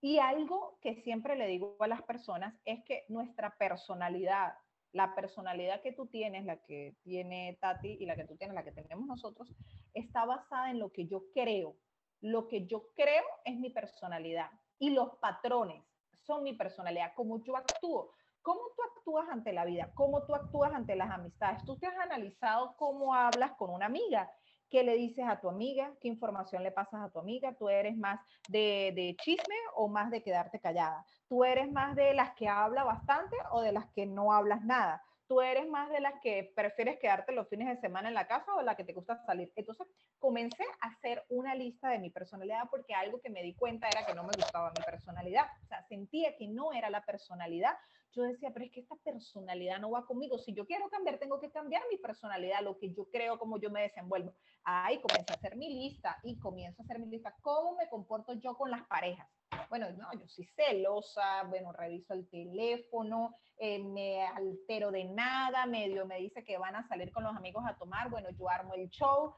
[0.00, 4.54] y algo que siempre le digo a las personas es que nuestra personalidad,
[4.92, 8.64] la personalidad que tú tienes, la que tiene Tati y la que tú tienes, la
[8.64, 9.52] que tenemos nosotros,
[9.92, 11.76] está basada en lo que yo creo,
[12.20, 15.84] lo que yo creo es mi personalidad y los patrones
[16.28, 18.12] son mi personalidad, cómo yo actúo.
[18.42, 19.90] ¿Cómo tú actúas ante la vida?
[19.94, 21.64] ¿Cómo tú actúas ante las amistades?
[21.64, 24.30] ¿Tú te has analizado cómo hablas con una amiga?
[24.70, 25.92] ¿Qué le dices a tu amiga?
[26.00, 27.54] ¿Qué información le pasas a tu amiga?
[27.54, 31.04] ¿Tú eres más de, de, chisme o más de quedarte callada?
[31.26, 35.02] ¿Tú eres más de las que habla bastante o de las que no hablas nada?
[35.28, 38.54] Tú eres más de las que prefieres quedarte los fines de semana en la casa
[38.54, 39.52] o la que te gusta salir.
[39.54, 39.86] Entonces
[40.18, 44.06] comencé a hacer una lista de mi personalidad porque algo que me di cuenta era
[44.06, 45.46] que no me gustaba mi personalidad.
[45.62, 47.76] O sea, sentía que no era la personalidad.
[48.12, 50.38] Yo decía, pero es que esta personalidad no va conmigo.
[50.38, 53.70] Si yo quiero cambiar, tengo que cambiar mi personalidad, lo que yo creo, cómo yo
[53.70, 54.34] me desenvuelvo.
[54.64, 57.36] Ahí comencé a hacer mi lista y comienzo a hacer mi lista.
[57.42, 59.28] ¿Cómo me comporto yo con las parejas?
[59.68, 66.06] Bueno, no, yo soy celosa, bueno, reviso el teléfono, eh, me altero de nada, medio
[66.06, 68.88] me dice que van a salir con los amigos a tomar, bueno, yo armo el
[68.88, 69.34] show,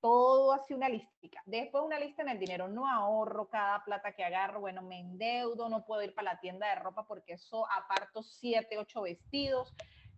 [0.00, 1.42] todo así una lista.
[1.46, 5.68] Después una lista en el dinero, no ahorro cada plata que agarro, bueno, me endeudo,
[5.68, 9.74] no puedo ir para la tienda de ropa porque eso aparto siete, ocho vestidos.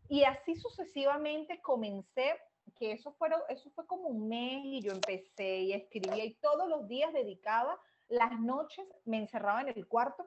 [0.08, 2.34] Y así sucesivamente comencé,
[2.78, 6.68] que eso, fueron, eso fue como un mes y yo empecé y escribía y todos
[6.68, 7.78] los días dedicaba
[8.08, 10.26] las noches me encerraba en el cuarto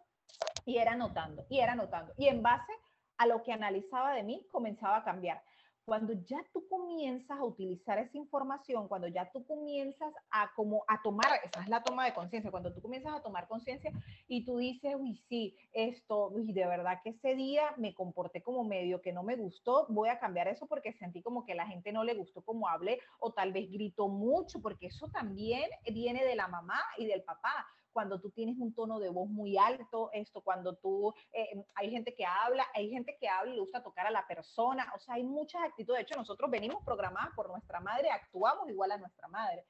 [0.66, 2.14] y era anotando, y era anotando.
[2.18, 2.74] Y en base
[3.18, 5.42] a lo que analizaba de mí, comenzaba a cambiar.
[5.90, 11.02] Cuando ya tú comienzas a utilizar esa información, cuando ya tú comienzas a como a
[11.02, 13.92] tomar, esa es la toma de conciencia, cuando tú comienzas a tomar conciencia
[14.28, 18.64] y tú dices, uy, sí, esto, uy, de verdad que ese día me comporté como
[18.64, 21.92] medio que no me gustó, voy a cambiar eso porque sentí como que la gente
[21.92, 26.36] no le gustó como hablé o tal vez gritó mucho, porque eso también viene de
[26.36, 27.66] la mamá y del papá
[28.00, 32.16] cuando tú tienes un tono de voz muy alto, esto, cuando tú, eh, hay gente
[32.16, 35.16] que habla, hay gente que habla y le gusta tocar a la persona, o sea,
[35.16, 39.28] hay muchas actitudes, de hecho nosotros venimos programadas por nuestra madre, actuamos igual a nuestra
[39.28, 39.66] madre.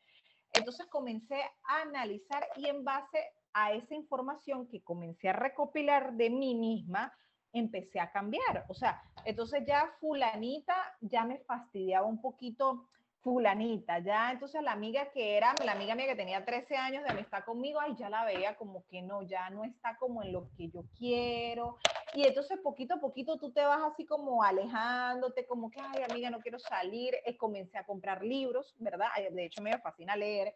[0.53, 3.17] Entonces comencé a analizar y en base
[3.51, 7.11] a esa información que comencé a recopilar de mí misma,
[7.51, 8.65] empecé a cambiar.
[8.67, 12.89] O sea, entonces ya fulanita ya me fastidiaba un poquito
[13.21, 17.09] fulanita, ya entonces la amiga que era, la amiga mía que tenía 13 años de
[17.09, 20.49] amistad conmigo, ay, ya la veía como que no, ya no está como en lo
[20.55, 21.77] que yo quiero.
[22.13, 26.29] Y entonces poquito a poquito tú te vas así como alejándote, como que, ay, amiga,
[26.29, 27.15] no quiero salir.
[27.25, 29.09] Eh, comencé a comprar libros, ¿verdad?
[29.31, 30.55] De hecho, me fascina leer.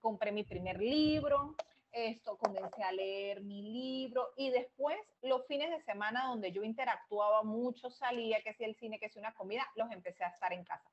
[0.00, 1.54] compré mi primer libro.
[1.92, 7.42] esto, comencé a leer mi libro y después los fines de semana donde yo interactuaba
[7.42, 10.64] mucho, salía, que si el cine, que si una comida, los empecé a estar en
[10.64, 10.90] casa.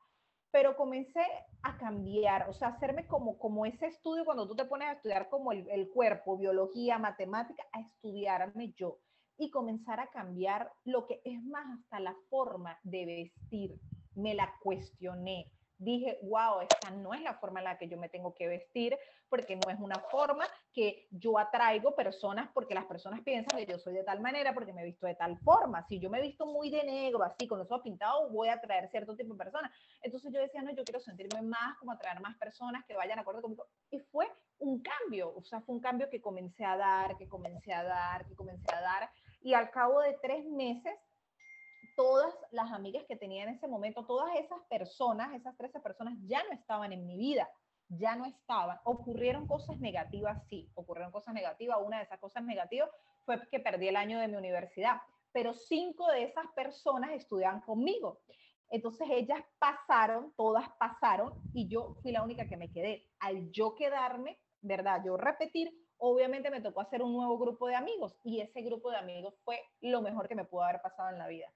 [0.53, 1.25] Pero comencé
[1.63, 5.27] a cambiar, o sea, hacerme como, como ese estudio cuando tú te pones a estudiar
[5.27, 8.99] como el, el cuerpo, biología, matemática, a estudiarme yo
[9.35, 13.79] y comenzar a cambiar lo que es más hasta la forma de vestir.
[14.13, 18.09] Me la cuestioné dije, wow, esta no es la forma en la que yo me
[18.09, 18.97] tengo que vestir,
[19.29, 23.79] porque no es una forma que yo atraigo personas, porque las personas piensan que yo
[23.79, 25.85] soy de tal manera, porque me he visto de tal forma.
[25.87, 28.53] Si yo me he visto muy de negro, así, con los ojos pintados, voy a
[28.53, 29.71] atraer cierto tipo de personas.
[30.01, 33.21] Entonces yo decía, no, yo quiero sentirme más, como atraer más personas que vayan a
[33.21, 33.65] acuerdo conmigo.
[33.89, 34.27] Y fue
[34.59, 38.25] un cambio, o sea, fue un cambio que comencé a dar, que comencé a dar,
[38.25, 39.09] que comencé a dar.
[39.41, 40.93] Y al cabo de tres meses
[41.95, 46.43] todas las amigas que tenía en ese momento, todas esas personas, esas 13 personas ya
[46.43, 47.49] no estaban en mi vida,
[47.89, 48.79] ya no estaban.
[48.83, 51.77] Ocurrieron cosas negativas, sí, ocurrieron cosas negativas.
[51.83, 52.89] Una de esas cosas negativas
[53.25, 58.21] fue que perdí el año de mi universidad, pero cinco de esas personas estudiaban conmigo.
[58.69, 63.07] Entonces ellas pasaron, todas pasaron y yo fui la única que me quedé.
[63.19, 65.01] Al yo quedarme, ¿verdad?
[65.05, 68.97] Yo repetir, obviamente me tocó hacer un nuevo grupo de amigos y ese grupo de
[68.97, 71.53] amigos fue lo mejor que me pudo haber pasado en la vida.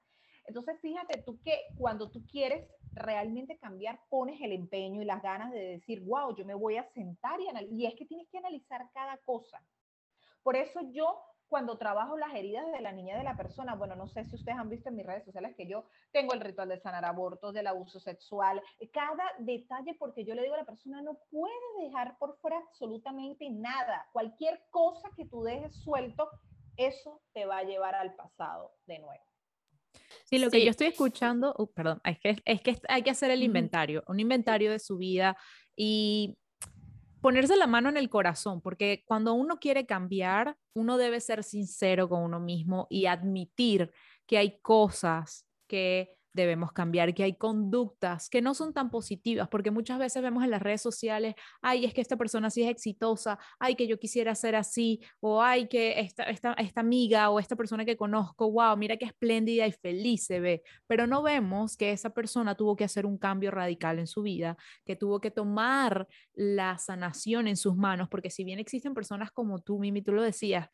[0.48, 5.52] Entonces, fíjate tú que cuando tú quieres realmente cambiar, pones el empeño y las ganas
[5.52, 7.78] de decir, wow, yo me voy a sentar y analizar.
[7.78, 9.62] Y es que tienes que analizar cada cosa.
[10.43, 11.20] Por eso yo,
[11.50, 14.58] cuando trabajo las heridas de la niña de la persona, bueno, no sé si ustedes
[14.58, 17.68] han visto en mis redes sociales que yo tengo el ritual de sanar abortos, del
[17.68, 18.62] abuso sexual,
[18.93, 23.50] cada detalle, porque yo le digo a la persona, no puede dejar por fuera absolutamente
[23.50, 24.08] nada.
[24.14, 26.30] Cualquier cosa que tú dejes suelto,
[26.78, 29.24] eso te va a llevar al pasado de nuevo.
[30.26, 33.32] Sí, lo que yo estoy escuchando, uh, perdón, es que, es que hay que hacer
[33.32, 35.38] el inventario, un inventario de su vida
[35.76, 36.38] y
[37.22, 42.08] ponerse la mano en el corazón, porque cuando uno quiere cambiar, uno debe ser sincero
[42.08, 43.91] con uno mismo y admitir
[44.26, 49.72] que hay cosas que debemos cambiar, que hay conductas que no son tan positivas, porque
[49.72, 53.38] muchas veces vemos en las redes sociales, ay, es que esta persona sí es exitosa,
[53.60, 57.58] ay, que yo quisiera ser así, o ay, que esta, esta, esta amiga o esta
[57.58, 61.92] persona que conozco, wow, mira qué espléndida y feliz se ve, pero no vemos que
[61.92, 66.08] esa persona tuvo que hacer un cambio radical en su vida, que tuvo que tomar
[66.34, 70.22] la sanación en sus manos, porque si bien existen personas como tú, Mimi, tú lo
[70.22, 70.70] decías,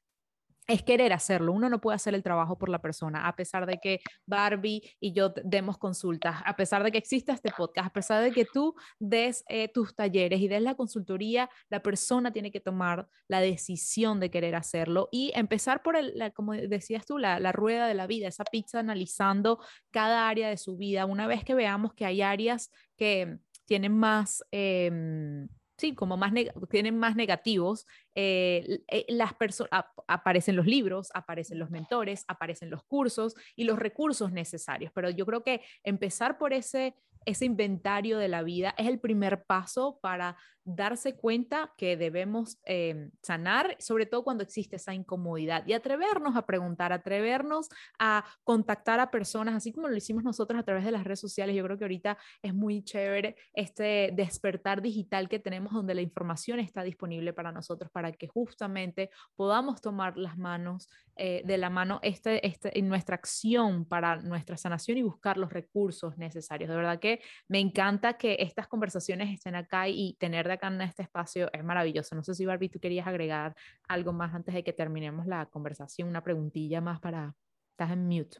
[0.67, 1.51] es querer hacerlo.
[1.51, 5.13] Uno no puede hacer el trabajo por la persona, a pesar de que Barbie y
[5.13, 8.75] yo demos consultas, a pesar de que exista este podcast, a pesar de que tú
[8.99, 14.19] des eh, tus talleres y des la consultoría, la persona tiene que tomar la decisión
[14.19, 18.27] de querer hacerlo y empezar por, el, como decías tú, la, rueda de la vida,
[18.27, 19.59] esa pizza analizando
[19.91, 21.05] cada área de su vida.
[21.05, 24.43] Una vez que veamos que hay áreas que tienen más...
[24.51, 25.47] Em,
[25.77, 26.33] sí, como más
[26.69, 32.83] tienen más negativos, eh, eh, las personas aparecen los libros, aparecen los mentores, aparecen los
[32.83, 34.91] cursos y los recursos necesarios.
[34.93, 36.95] Pero yo creo que empezar por ese
[37.25, 43.11] ese inventario de la vida es el primer paso para darse cuenta que debemos em,
[43.21, 47.69] sanar, sobre todo cuando existe esa incomodidad y atrevernos a preguntar, atrevernos
[47.99, 51.55] a contactar a personas, así como lo hicimos nosotros a través de las redes sociales.
[51.55, 56.59] Yo creo que ahorita es muy chévere este despertar digital que tenemos donde la información
[56.59, 61.99] está disponible para nosotros para que justamente podamos tomar las manos eh, de la mano
[62.01, 66.69] este, este, en nuestra acción para nuestra sanación y buscar los recursos necesarios.
[66.69, 67.12] De verdad que
[67.47, 71.63] me encanta que estas conversaciones estén acá y tener de acá en este espacio es
[71.63, 72.15] maravilloso.
[72.15, 73.55] No sé si Barbie, tú querías agregar
[73.87, 77.35] algo más antes de que terminemos la conversación, una preguntilla más para...
[77.71, 78.37] Estás en mute.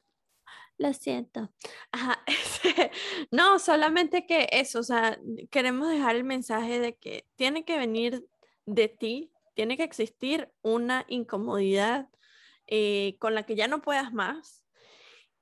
[0.78, 1.52] Lo siento.
[3.32, 5.20] no, solamente que eso, o sea,
[5.50, 8.26] queremos dejar el mensaje de que tiene que venir
[8.66, 12.10] de ti, tiene que existir una incomodidad
[12.68, 14.66] eh, con la que ya no puedas más,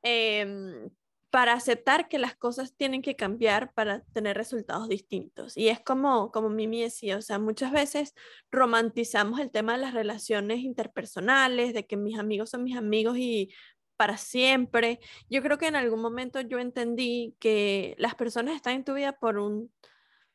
[0.02, 0.90] em,
[1.32, 5.56] para aceptar que las cosas tienen que cambiar para tener resultados distintos.
[5.58, 8.14] Y es como, como Mimi decía, o sea, muchas veces
[8.52, 13.50] romantizamos el tema de las relaciones interpersonales, de que mis amigos son mis amigos y
[13.96, 15.00] para siempre.
[15.30, 19.14] Yo creo que en algún momento yo entendí que las personas están en tu vida
[19.14, 19.72] por un,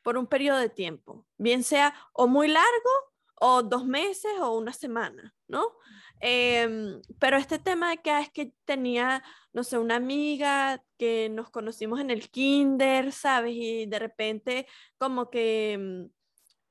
[0.02, 2.90] por un periodo de tiempo, bien sea o muy largo
[3.38, 5.72] o dos meses o una semana, ¿no?
[6.20, 11.50] Em, pero este tema de que es que tenía, no sé, una amiga que nos
[11.50, 13.54] conocimos en el kinder, ¿sabes?
[13.54, 14.66] Y de repente
[14.98, 16.04] como que mm,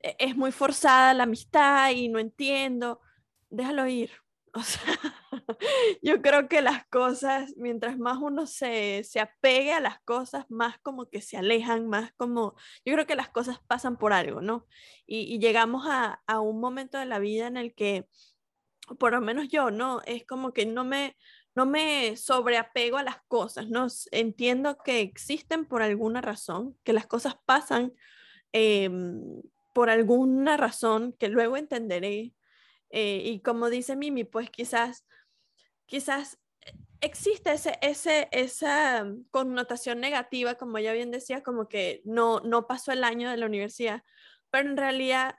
[0.00, 3.00] e, es muy forzada la amistad y no entiendo,
[3.50, 4.10] déjalo ir.
[4.56, 4.80] O sea,
[6.02, 10.78] yo creo que las cosas, mientras más uno se, se apegue a las cosas, más
[10.78, 14.66] como que se alejan, más como, yo creo que las cosas pasan por algo, ¿no?
[15.06, 18.06] Y, llegamos a, a, un momento de la vida en el que,
[18.98, 20.02] por lo menos yo, ¿no?
[20.06, 21.16] Es como que no me,
[21.54, 23.86] no me sobreapego a las cosas, ¿no?
[24.12, 27.94] Entiendo que existen por alguna razón, que las cosas pasan
[28.52, 29.42] em,
[29.74, 32.32] por alguna razón que luego entenderé
[32.90, 35.06] eh, y como dice Mimi, pues quizás,
[35.86, 36.38] quizás
[37.00, 42.92] existe ese, ese, esa connotación negativa, como ya bien decía, como que no, no pasó
[42.92, 44.02] el año de la universidad,
[44.50, 45.36] pero en realidad,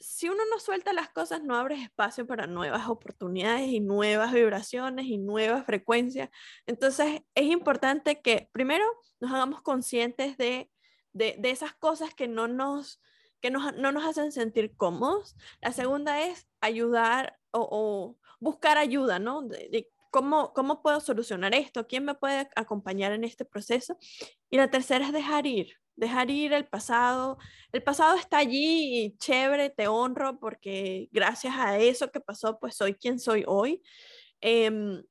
[0.00, 5.06] si uno no suelta las cosas, no abre espacio para nuevas oportunidades y nuevas vibraciones
[5.06, 6.30] y nuevas frecuencias.
[6.66, 8.84] Entonces, es importante que primero
[9.20, 10.70] nos hagamos conscientes de,
[11.12, 13.00] de, esas cosas que no nos
[13.40, 15.36] que no nos hacen sentir cómodos.
[15.60, 19.42] La segunda es ayudar o, buscar ayuda, ¿no?
[19.42, 23.96] De, cómo, cómo puedo solucionar esto, quién me puede acompañar en este proceso.
[24.50, 27.38] Y la tercera es dejar ir, dejar ir el pasado.
[27.72, 32.76] El pasado está allí y chévere, te honro porque gracias a eso que pasó, pues
[32.76, 33.82] soy quien soy hoy.
[34.40, 35.02] Em,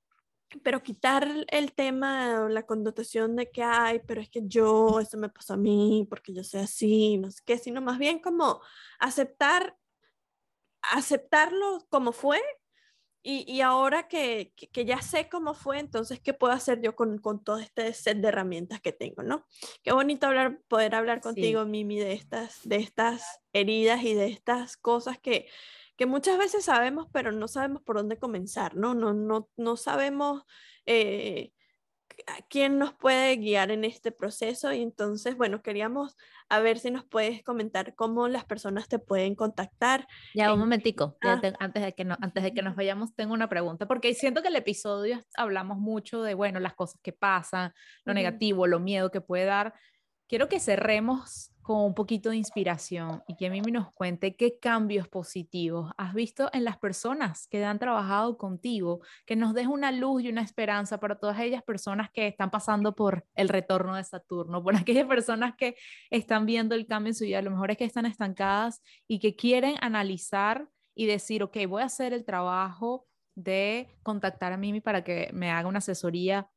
[0.63, 5.29] pero quitar el tema, la connotación de que, ay, pero es que yo, eso me
[5.29, 8.61] pasó a mí, porque yo soy así, no sé qué, sino más bien como
[8.99, 9.77] aceptar,
[10.81, 12.41] aceptarlo como fue
[13.30, 17.17] y, y ahora que, que, ya sé cómo fue, entonces, ¿qué puedo hacer yo con,
[17.17, 19.45] con, todo este set de herramientas que tengo, no?
[19.84, 24.78] Qué bonito hablar, poder hablar contigo, Mimi, de estas, de estas heridas y de estas
[24.78, 25.49] cosas que,
[25.97, 28.93] que muchas veces sabemos, pero no sabemos por dónde comenzar, ¿no?
[28.93, 30.43] No, no, no sabemos
[30.86, 31.51] eh,
[32.49, 36.15] quién nos puede guiar en este proceso y entonces, bueno, queríamos
[36.49, 40.07] a ver si nos puedes comentar cómo las personas te pueden contactar.
[40.34, 41.39] Ya, un momentico, ah.
[41.59, 44.47] antes, de que no, antes de que nos vayamos, tengo una pregunta, porque siento que
[44.47, 47.74] el episodio hablamos mucho de, bueno, las cosas que pasan,
[48.05, 49.74] lo negativo, lo miedo que puede dar.
[50.28, 55.09] Quiero que cerremos con un poquito de inspiración y que me nos cuente qué cambios
[55.09, 60.24] positivos has visto en las personas que han trabajado contigo, que nos deje una luz
[60.24, 64.63] y una esperanza para todas aquellas personas que están pasando por el retorno de Saturno,
[64.63, 65.76] por aquellas personas que
[66.09, 69.20] están viendo el cambio en su vida, a lo mejor es que están estancadas y
[69.20, 73.05] que quieren analizar y decir, ok, voy a hacer el trabajo
[73.36, 76.49] de contactar a Mimi para que me haga una asesoría.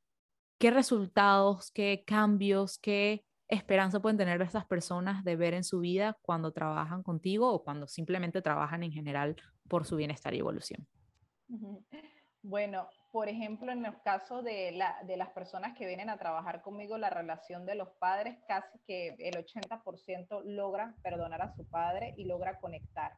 [0.61, 6.16] ¿Qué resultados, qué cambios, qué esperanza pueden tener esas personas de ver en su vida
[6.22, 9.36] cuando trabajan contigo o cuando simplemente trabajan en general
[9.68, 10.86] por su bienestar y evolución?
[12.42, 16.62] Bueno, por ejemplo, en el caso de, la, de las personas que vienen a trabajar
[16.62, 22.14] conmigo, la relación de los padres, casi que el 80% logra perdonar a su padre
[22.16, 23.12] y logra conectar.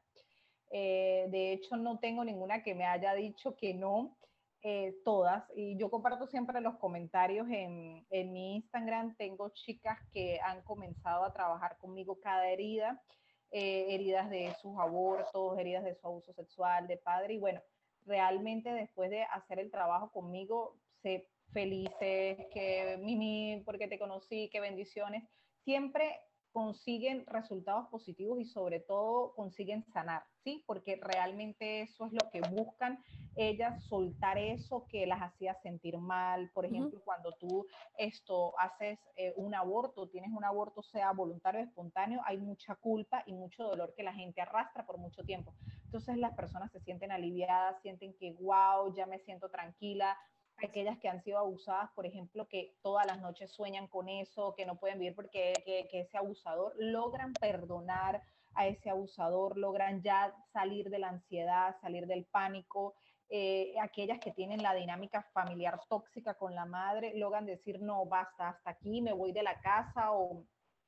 [0.70, 4.16] Eh, de hecho, no tengo ninguna que me haya dicho que no.
[4.64, 10.38] Eh, todas, y yo comparto siempre los comentarios en, en, mi Instagram, tengo chicas que
[10.40, 13.02] han comenzado a trabajar conmigo cada herida,
[13.50, 17.60] eh, heridas de sus abortos, heridas de su abuso sexual, de padre, y bueno,
[18.06, 24.60] realmente después de hacer el trabajo conmigo, sé felices, que Mimi, porque te conocí, qué
[24.60, 25.24] bendiciones,
[25.64, 26.20] siempre
[26.52, 30.62] consiguen resultados positivos y sobre todo consiguen sanar, ¿sí?
[30.66, 32.98] Porque realmente eso es lo que buscan
[33.34, 36.50] ellas, soltar eso que las hacía sentir mal.
[36.50, 37.66] Por ejemplo, cuando tú
[37.96, 43.22] esto haces eh, un aborto, tienes un aborto, sea voluntario o espontáneo, hay mucha culpa
[43.26, 45.54] y mucho dolor que la gente arrastra por mucho tiempo.
[45.84, 50.16] Entonces las personas se sienten aliviadas, sienten que, wow, ya me siento tranquila,
[50.62, 54.66] aquellas que han sido abusadas, por ejemplo, que todas las noches sueñan con eso, que
[54.66, 58.22] no pueden vivir porque que, ese abusador, logran perdonar
[58.54, 62.94] a ese abusador, logran ya salir de la ansiedad, salir del pánico.
[63.28, 68.50] Eh, aquellas que tienen la dinámica familiar tóxica con la madre, logran decir, no, basta,
[68.50, 70.44] hasta aquí, me voy de la casa o,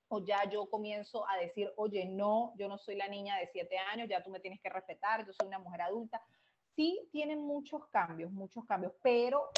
[0.09, 3.79] o ya yo comienzo a decir, oye, no, yo no soy la niña de siete
[3.79, 6.21] años, ya tú me tienes que respetar, yo soy una mujer adulta
[6.75, 9.51] sí tienen muchos cambios, muchos cambios, pero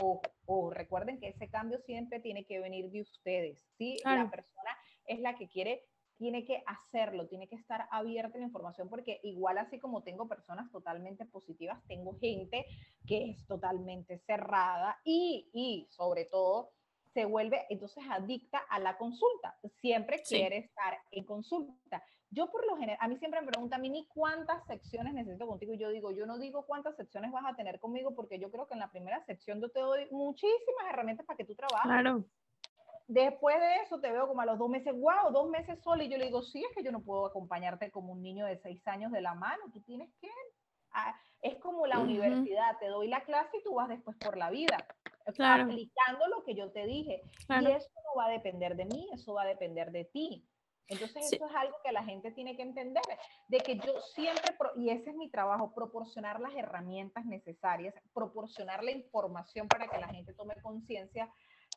[0.46, 3.96] o recuerden que ese cambio siempre tiene que venir de ustedes, ¿sí?
[4.04, 4.76] La persona
[5.06, 5.84] es la que quiere,
[6.18, 10.70] tiene que hacerlo, tiene que estar abierta la información, porque igual así como tengo personas
[10.72, 12.66] totalmente positivas, tengo gente
[13.06, 16.70] que es totalmente cerrada y, y sobre todo
[17.16, 22.02] se vuelve entonces adicta a la consulta, siempre quiere estar en consulta.
[22.30, 25.72] Yo por lo general, a mí siempre me preguntan, Mini, ¿cuántas secciones necesito contigo?
[25.72, 28.66] Y yo digo, yo no digo cuántas secciones vas a tener conmigo porque yo creo
[28.66, 31.90] que en la primera sección yo te doy muchísimas herramientas para que tú trabajes.
[31.90, 32.24] Claro.
[33.08, 36.02] Después de eso te veo como a los dos meses, wow, dos meses sola.
[36.04, 38.58] Y yo le digo, sí, es que yo no puedo acompañarte como un niño de
[38.58, 39.64] seis años de la mano.
[39.72, 40.28] Tú tienes que
[41.42, 44.78] es como la universidad, te doy la clase y tú vas después por la vida,
[45.26, 47.22] aplicando lo que yo te dije.
[47.48, 50.44] Y eso no va a depender de mí, eso va a depender de ti.
[50.88, 53.02] Entonces eso es algo que la gente tiene que entender,
[53.48, 58.92] de que yo siempre, y ese es mi trabajo, proporcionar las herramientas necesarias, proporcionar la
[58.92, 61.28] información para que la gente tome conciencia,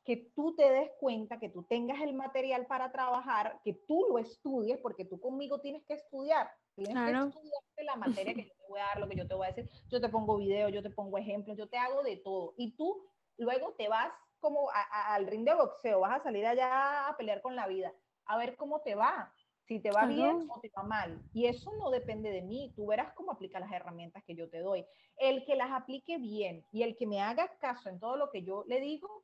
[0.10, 4.18] que tú te des cuenta, que tú tengas el material para trabajar, que tú lo
[4.18, 8.68] estudies, porque tú conmigo tienes que estudiar, tienes que estudiar la materia que yo te
[8.68, 10.82] voy a dar, lo que yo te voy a decir, yo te pongo videos, yo
[10.82, 13.06] te pongo ejemplos, yo te hago de todo, y tú
[13.38, 17.56] luego te vas como al ring de boxeo, vas a salir allá a pelear con
[17.56, 17.94] la vida
[18.26, 19.32] a ver cómo te va,
[19.68, 21.22] si te va bien o te va mal.
[21.34, 24.60] Y eso no depende de mí, tú verás cómo aplica las herramientas que yo te
[24.60, 24.86] doy.
[25.18, 28.44] El que las aplique bien y el que me haga caso en todo lo que
[28.44, 29.24] yo le digo,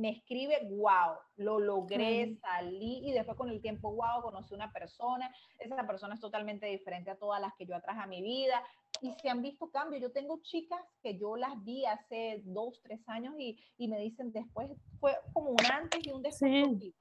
[0.00, 5.32] me escribe, wow, lo logré, salí y después con el tiempo, wow, conocí una persona,
[5.58, 8.62] esa persona es totalmente diferente a todas las que yo atraje a mi vida
[9.02, 10.02] y se han visto cambios.
[10.02, 14.32] Yo tengo chicas que yo las vi hace dos, tres años y, y me dicen
[14.32, 16.92] después, fue como un antes y un después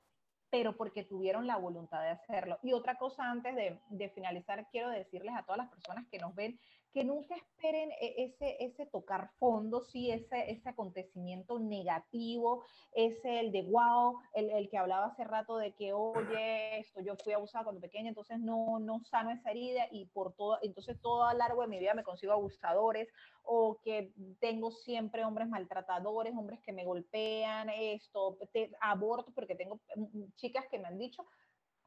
[0.51, 2.57] pero porque tuvieron la voluntad de hacerlo.
[2.63, 6.33] Y otra cosa antes de, de, finalizar, quiero decirles a todas las personas que nos
[6.33, 6.59] ven
[6.93, 12.63] que nunca esperen e, ese, ese tocar fondo, sí, ese, ese acontecimiento negativo,
[12.93, 17.15] ese el de wow, el, el, que hablaba hace rato de que, oye, esto yo
[17.23, 21.25] fui abusada cuando pequeña, entonces no, no sano esa herida y por todo, entonces todo
[21.25, 23.07] a lo largo de mi vida me consigo abusadores
[23.43, 29.79] o que tengo siempre hombres maltratadores, hombres que me golpean, esto, te, aborto, porque tengo
[29.95, 31.25] mm, chicas que me han dicho,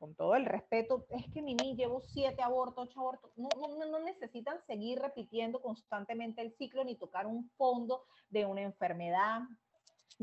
[0.02, 4.00] con todo el respeto, es que Mimi, llevo siete abortos, ocho abortos, no, no, no,
[4.00, 9.42] necesitan seguir repitiendo constantemente el ciclo ni tocar un fondo de una enfermedad,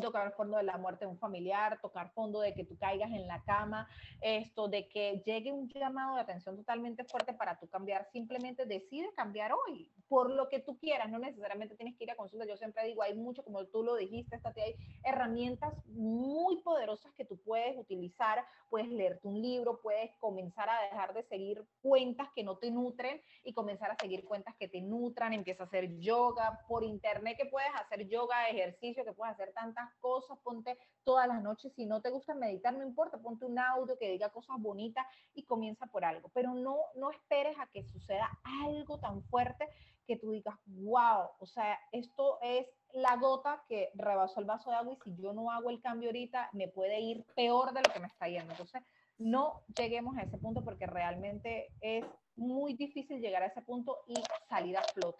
[0.02, 3.26] tocar fondo de la muerte de un familiar, tocar fondo de que tú caigas en
[3.26, 3.88] la cama,
[4.20, 9.14] esto, de que llegue un llamado de atención totalmente fuerte para tú cambiar, simplemente decide
[9.16, 12.58] cambiar hoy, por lo que tú quieras, no necesariamente tienes que ir a consulta, yo
[12.58, 17.78] siempre digo, hay mucho, como tú lo dijiste, hay herramientas muy poderosas que tú puedes
[17.78, 22.72] utilizar, puedes leerte un libro, puedes comenzar a dejar de seguir cuentas que no te
[22.72, 27.38] nutren y comenzar a seguir cuentas que te nutran, empieza a hacer yoga por internet,
[27.38, 31.86] que puedes hacer yoga, ejercicio, que puedes hacer tantas cosas, ponte todas las noches, si
[31.86, 35.06] no te gusta meditar, no importa, ponte un audio que diga cosas bonitas
[35.36, 39.68] y comienza por algo, pero no, no esperes a que suceda algo tan fuerte
[40.10, 44.78] que tú digas, wow, o sea, esto es la gota que rebasó el vaso de
[44.78, 47.94] agua y si yo no hago el cambio ahorita, me puede ir peor de lo
[47.94, 48.52] que me está yendo.
[48.52, 48.82] Entonces,
[49.20, 52.04] no lleguemos a ese punto porque realmente es
[52.36, 54.16] muy difícil llegar a ese punto y
[54.50, 55.20] salir a flote.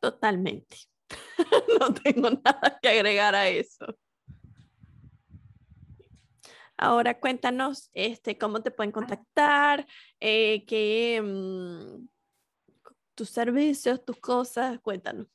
[0.00, 0.76] Totalmente.
[1.78, 3.94] no tengo nada que agregar a eso.
[6.78, 9.86] Ahora cuéntanos este, cómo te pueden contactar,
[10.18, 12.15] eh, qué, mm,
[13.16, 15.26] tus servicios, tus cosas, cuéntanos.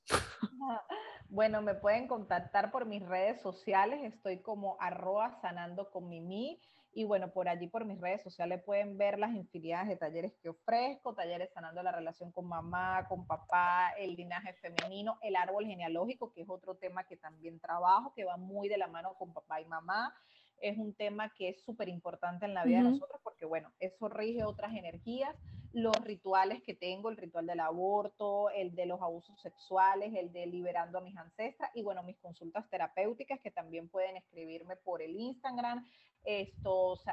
[1.28, 6.62] Bueno, me pueden contactar por mis redes sociales, estoy como arroba sanando con Mimi.
[6.94, 10.50] Y bueno, por allí, por mis redes sociales, pueden ver las infinidades de talleres que
[10.50, 16.34] ofrezco, talleres sanando la relación con mamá, con papá, el linaje femenino, el árbol genealógico,
[16.34, 19.62] que es otro tema que también trabajo, que va muy de la mano con papá
[19.62, 20.14] y mamá
[20.62, 24.08] es un tema que es súper importante en la vida de nosotros porque, bueno, eso
[24.08, 25.36] rige otras energías.
[25.74, 30.46] Los rituales que tengo, el ritual del aborto, el de los abusos sexuales, el de
[30.46, 35.16] liberando a mis ancestras y, bueno, mis consultas terapéuticas que también pueden escribirme por el
[35.16, 35.88] Instagram,
[36.24, 37.04] estos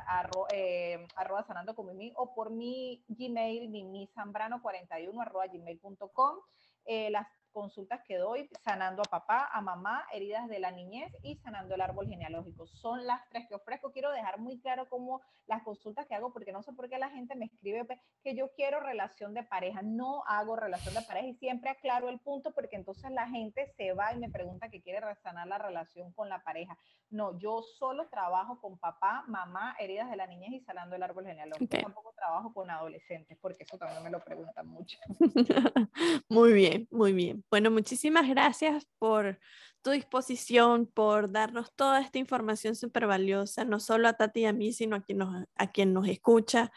[0.52, 6.36] eh, arroba sanando con Mimi o por mi Gmail, mimisambrano41 arroba gmail.com.
[6.84, 11.36] Eh, las consultas que doy, sanando a papá, a mamá, heridas de la niñez y
[11.36, 12.66] sanando el árbol genealógico.
[12.66, 13.92] Son las tres que ofrezco.
[13.92, 17.10] Quiero dejar muy claro cómo las consultas que hago, porque no sé por qué la
[17.10, 17.86] gente me escribe
[18.22, 19.82] que yo quiero relación de pareja.
[19.82, 23.92] No hago relación de pareja y siempre aclaro el punto porque entonces la gente se
[23.92, 26.76] va y me pregunta que quiere sanar la relación con la pareja.
[27.10, 31.26] No, yo solo trabajo con papá, mamá, heridas de la niñez y sanando el árbol
[31.26, 31.78] genealógico.
[31.78, 34.98] Tampoco trabajo con adolescentes porque eso también me lo preguntan mucho.
[36.28, 37.37] muy bien, muy bien.
[37.50, 39.38] Bueno, muchísimas gracias por
[39.82, 44.52] tu disposición, por darnos toda esta información súper valiosa, no solo a Tati y a
[44.52, 46.72] mí, sino a quien nos, a quien nos escucha.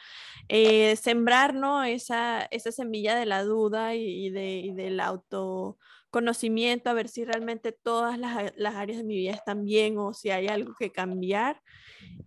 [0.50, 7.08] Eh, sembrarnos esa, esa semilla de la duda y, de, y del autoconocimiento, a ver
[7.08, 10.76] si realmente todas las, las, áreas de mi vida están bien o si hay algo
[10.78, 11.62] que cambiar.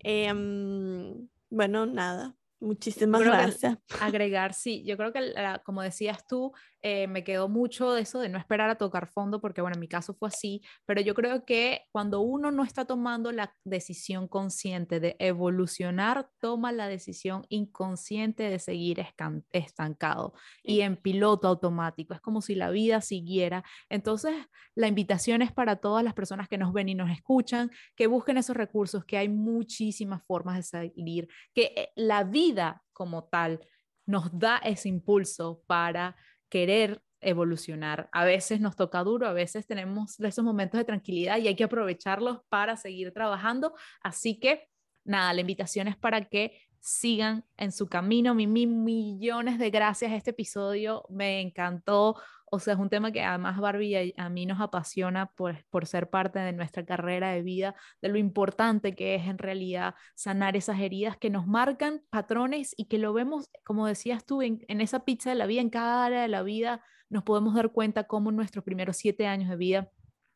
[0.00, 3.76] Em, bueno, nada, Muchísimas gracias.
[4.00, 6.52] Agregar, sí, yo creo que como decías tú,
[6.86, 9.80] eh, me quedó mucho de eso de no esperar a tocar fondo, porque bueno, en
[9.80, 14.28] mi caso fue así, pero yo creo que cuando uno no está tomando la decisión
[14.28, 19.02] consciente de evolucionar, toma la decisión inconsciente de seguir
[19.50, 22.12] estancado y en piloto automático.
[22.12, 23.64] Es como si la vida siguiera.
[23.88, 24.34] Entonces,
[24.74, 28.36] la invitación es para todas las personas que nos ven y nos escuchan, que busquen
[28.36, 33.60] esos recursos, que hay muchísimas formas de seguir, que eh, la vida como tal
[34.06, 36.14] nos da ese impulso para
[36.54, 38.08] querer evolucionar.
[38.12, 41.64] A veces nos toca duro, a veces tenemos esos momentos de tranquilidad y hay que
[41.64, 43.74] aprovecharlos para seguir trabajando.
[44.04, 44.68] Así que,
[45.02, 48.36] nada, la invitación es para que sigan en su camino.
[48.36, 50.12] Mi, millones de gracias.
[50.12, 52.14] Este episodio me encantó.
[52.54, 56.08] O sea, es un tema que además Barbie a, mí nos apasiona por, por ser
[56.08, 60.78] parte de nuestra carrera de vida, de lo importante que es en realidad sanar esas
[60.78, 65.04] heridas que nos marcan patrones y que lo vemos, como decías tú, en, en esa
[65.04, 68.30] pizza de la vida, en cada área de la vida, nos podemos dar cuenta cómo
[68.30, 69.90] nuestros primeros siete años de vida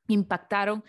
[0.09, 0.83] impactaron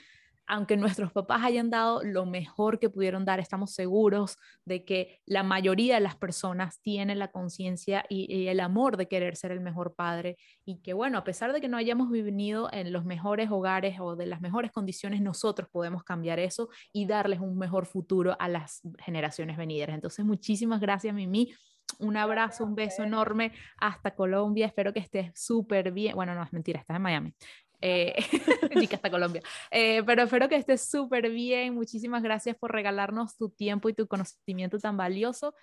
[0.50, 4.36] aunque nuestros papás hayan dado lo mejor que pudieron dar, estamos seguros
[4.66, 9.36] de que la mayoría de las personas tienen la conciencia y, el amor de querer
[9.36, 12.92] ser el mejor padre y que bueno, a pesar de que no hayamos vivido en
[12.92, 17.58] los mejores hogares o de las mejores condiciones, nosotros podemos cambiar eso y darles un
[17.58, 19.94] mejor futuro a las generaciones venideras.
[19.94, 21.54] Entonces, muchísimas gracias, Mimi.
[22.00, 24.66] Un abrazo, un beso enorme hasta Colombia.
[24.66, 26.16] Espero que estés súper bien.
[26.16, 27.34] Bueno, no es mentira, estás en Miami
[27.82, 28.16] eh,
[28.94, 29.42] hasta Colombia.
[29.72, 31.76] Eh, pero espero que estés súper bien.
[31.76, 35.56] Muchísimas gracias por regalarnos tu tiempo y tu conocimiento tan valioso.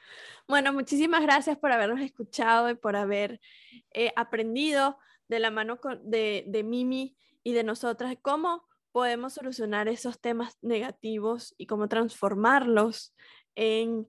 [0.48, 3.40] Bueno, muchísimas gracias por habernos escuchado y por haber
[3.92, 4.98] eh, aprendido
[5.28, 11.54] de la mano de, de Mimi y de nosotras cómo podemos solucionar esos temas negativos
[11.58, 13.14] y cómo transformarlos
[13.54, 14.06] en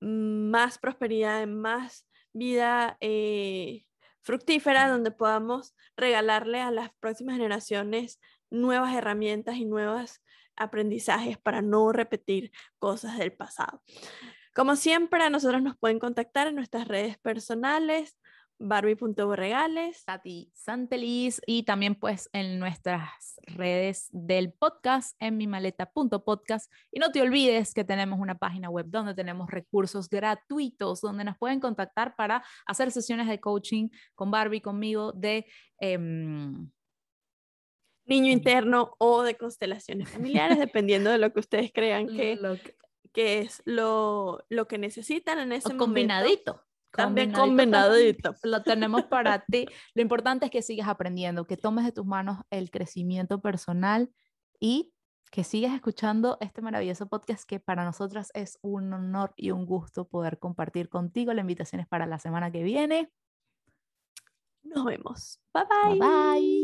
[0.00, 3.84] más prosperidad, en más vida eh,
[4.22, 10.20] fructífera donde podamos regalarle a las próximas generaciones nuevas herramientas y nuevos
[10.56, 13.82] aprendizajes para no repetir cosas del pasado.
[14.54, 18.16] Como siempre, a nosotros nos pueden contactar en nuestras redes personales,
[18.60, 20.04] Barbie.borregales.
[20.04, 26.70] Tati Santeliz y también pues en nuestras redes del podcast en mi maleta.podcast.
[26.92, 31.38] Y no te olvides que tenemos una página web donde tenemos recursos gratuitos donde nos
[31.38, 35.46] pueden contactar para hacer sesiones de coaching con Barbie, conmigo, de...
[35.78, 36.70] Em,
[38.04, 42.38] niño interno o de constelaciones familiares, dependiendo de lo que ustedes crean que,
[43.12, 43.38] que...
[43.38, 45.84] es lo, lo, que necesitan en ese o momento.
[45.84, 46.69] Combinadito.
[46.92, 47.32] También.
[48.42, 49.66] Lo tenemos para ti.
[49.94, 54.10] Lo importante es que sigas aprendiendo, que tomes de tus manos el crecimiento personal
[54.58, 54.92] y
[55.30, 60.08] que sigas escuchando este maravilloso podcast que para nosotras es un honor y un gusto
[60.08, 61.32] poder compartir contigo.
[61.32, 63.12] La invitación es para la semana que viene.
[64.62, 65.40] Nos vemos.
[65.54, 65.98] Bye bye.
[65.98, 66.59] Bye bye.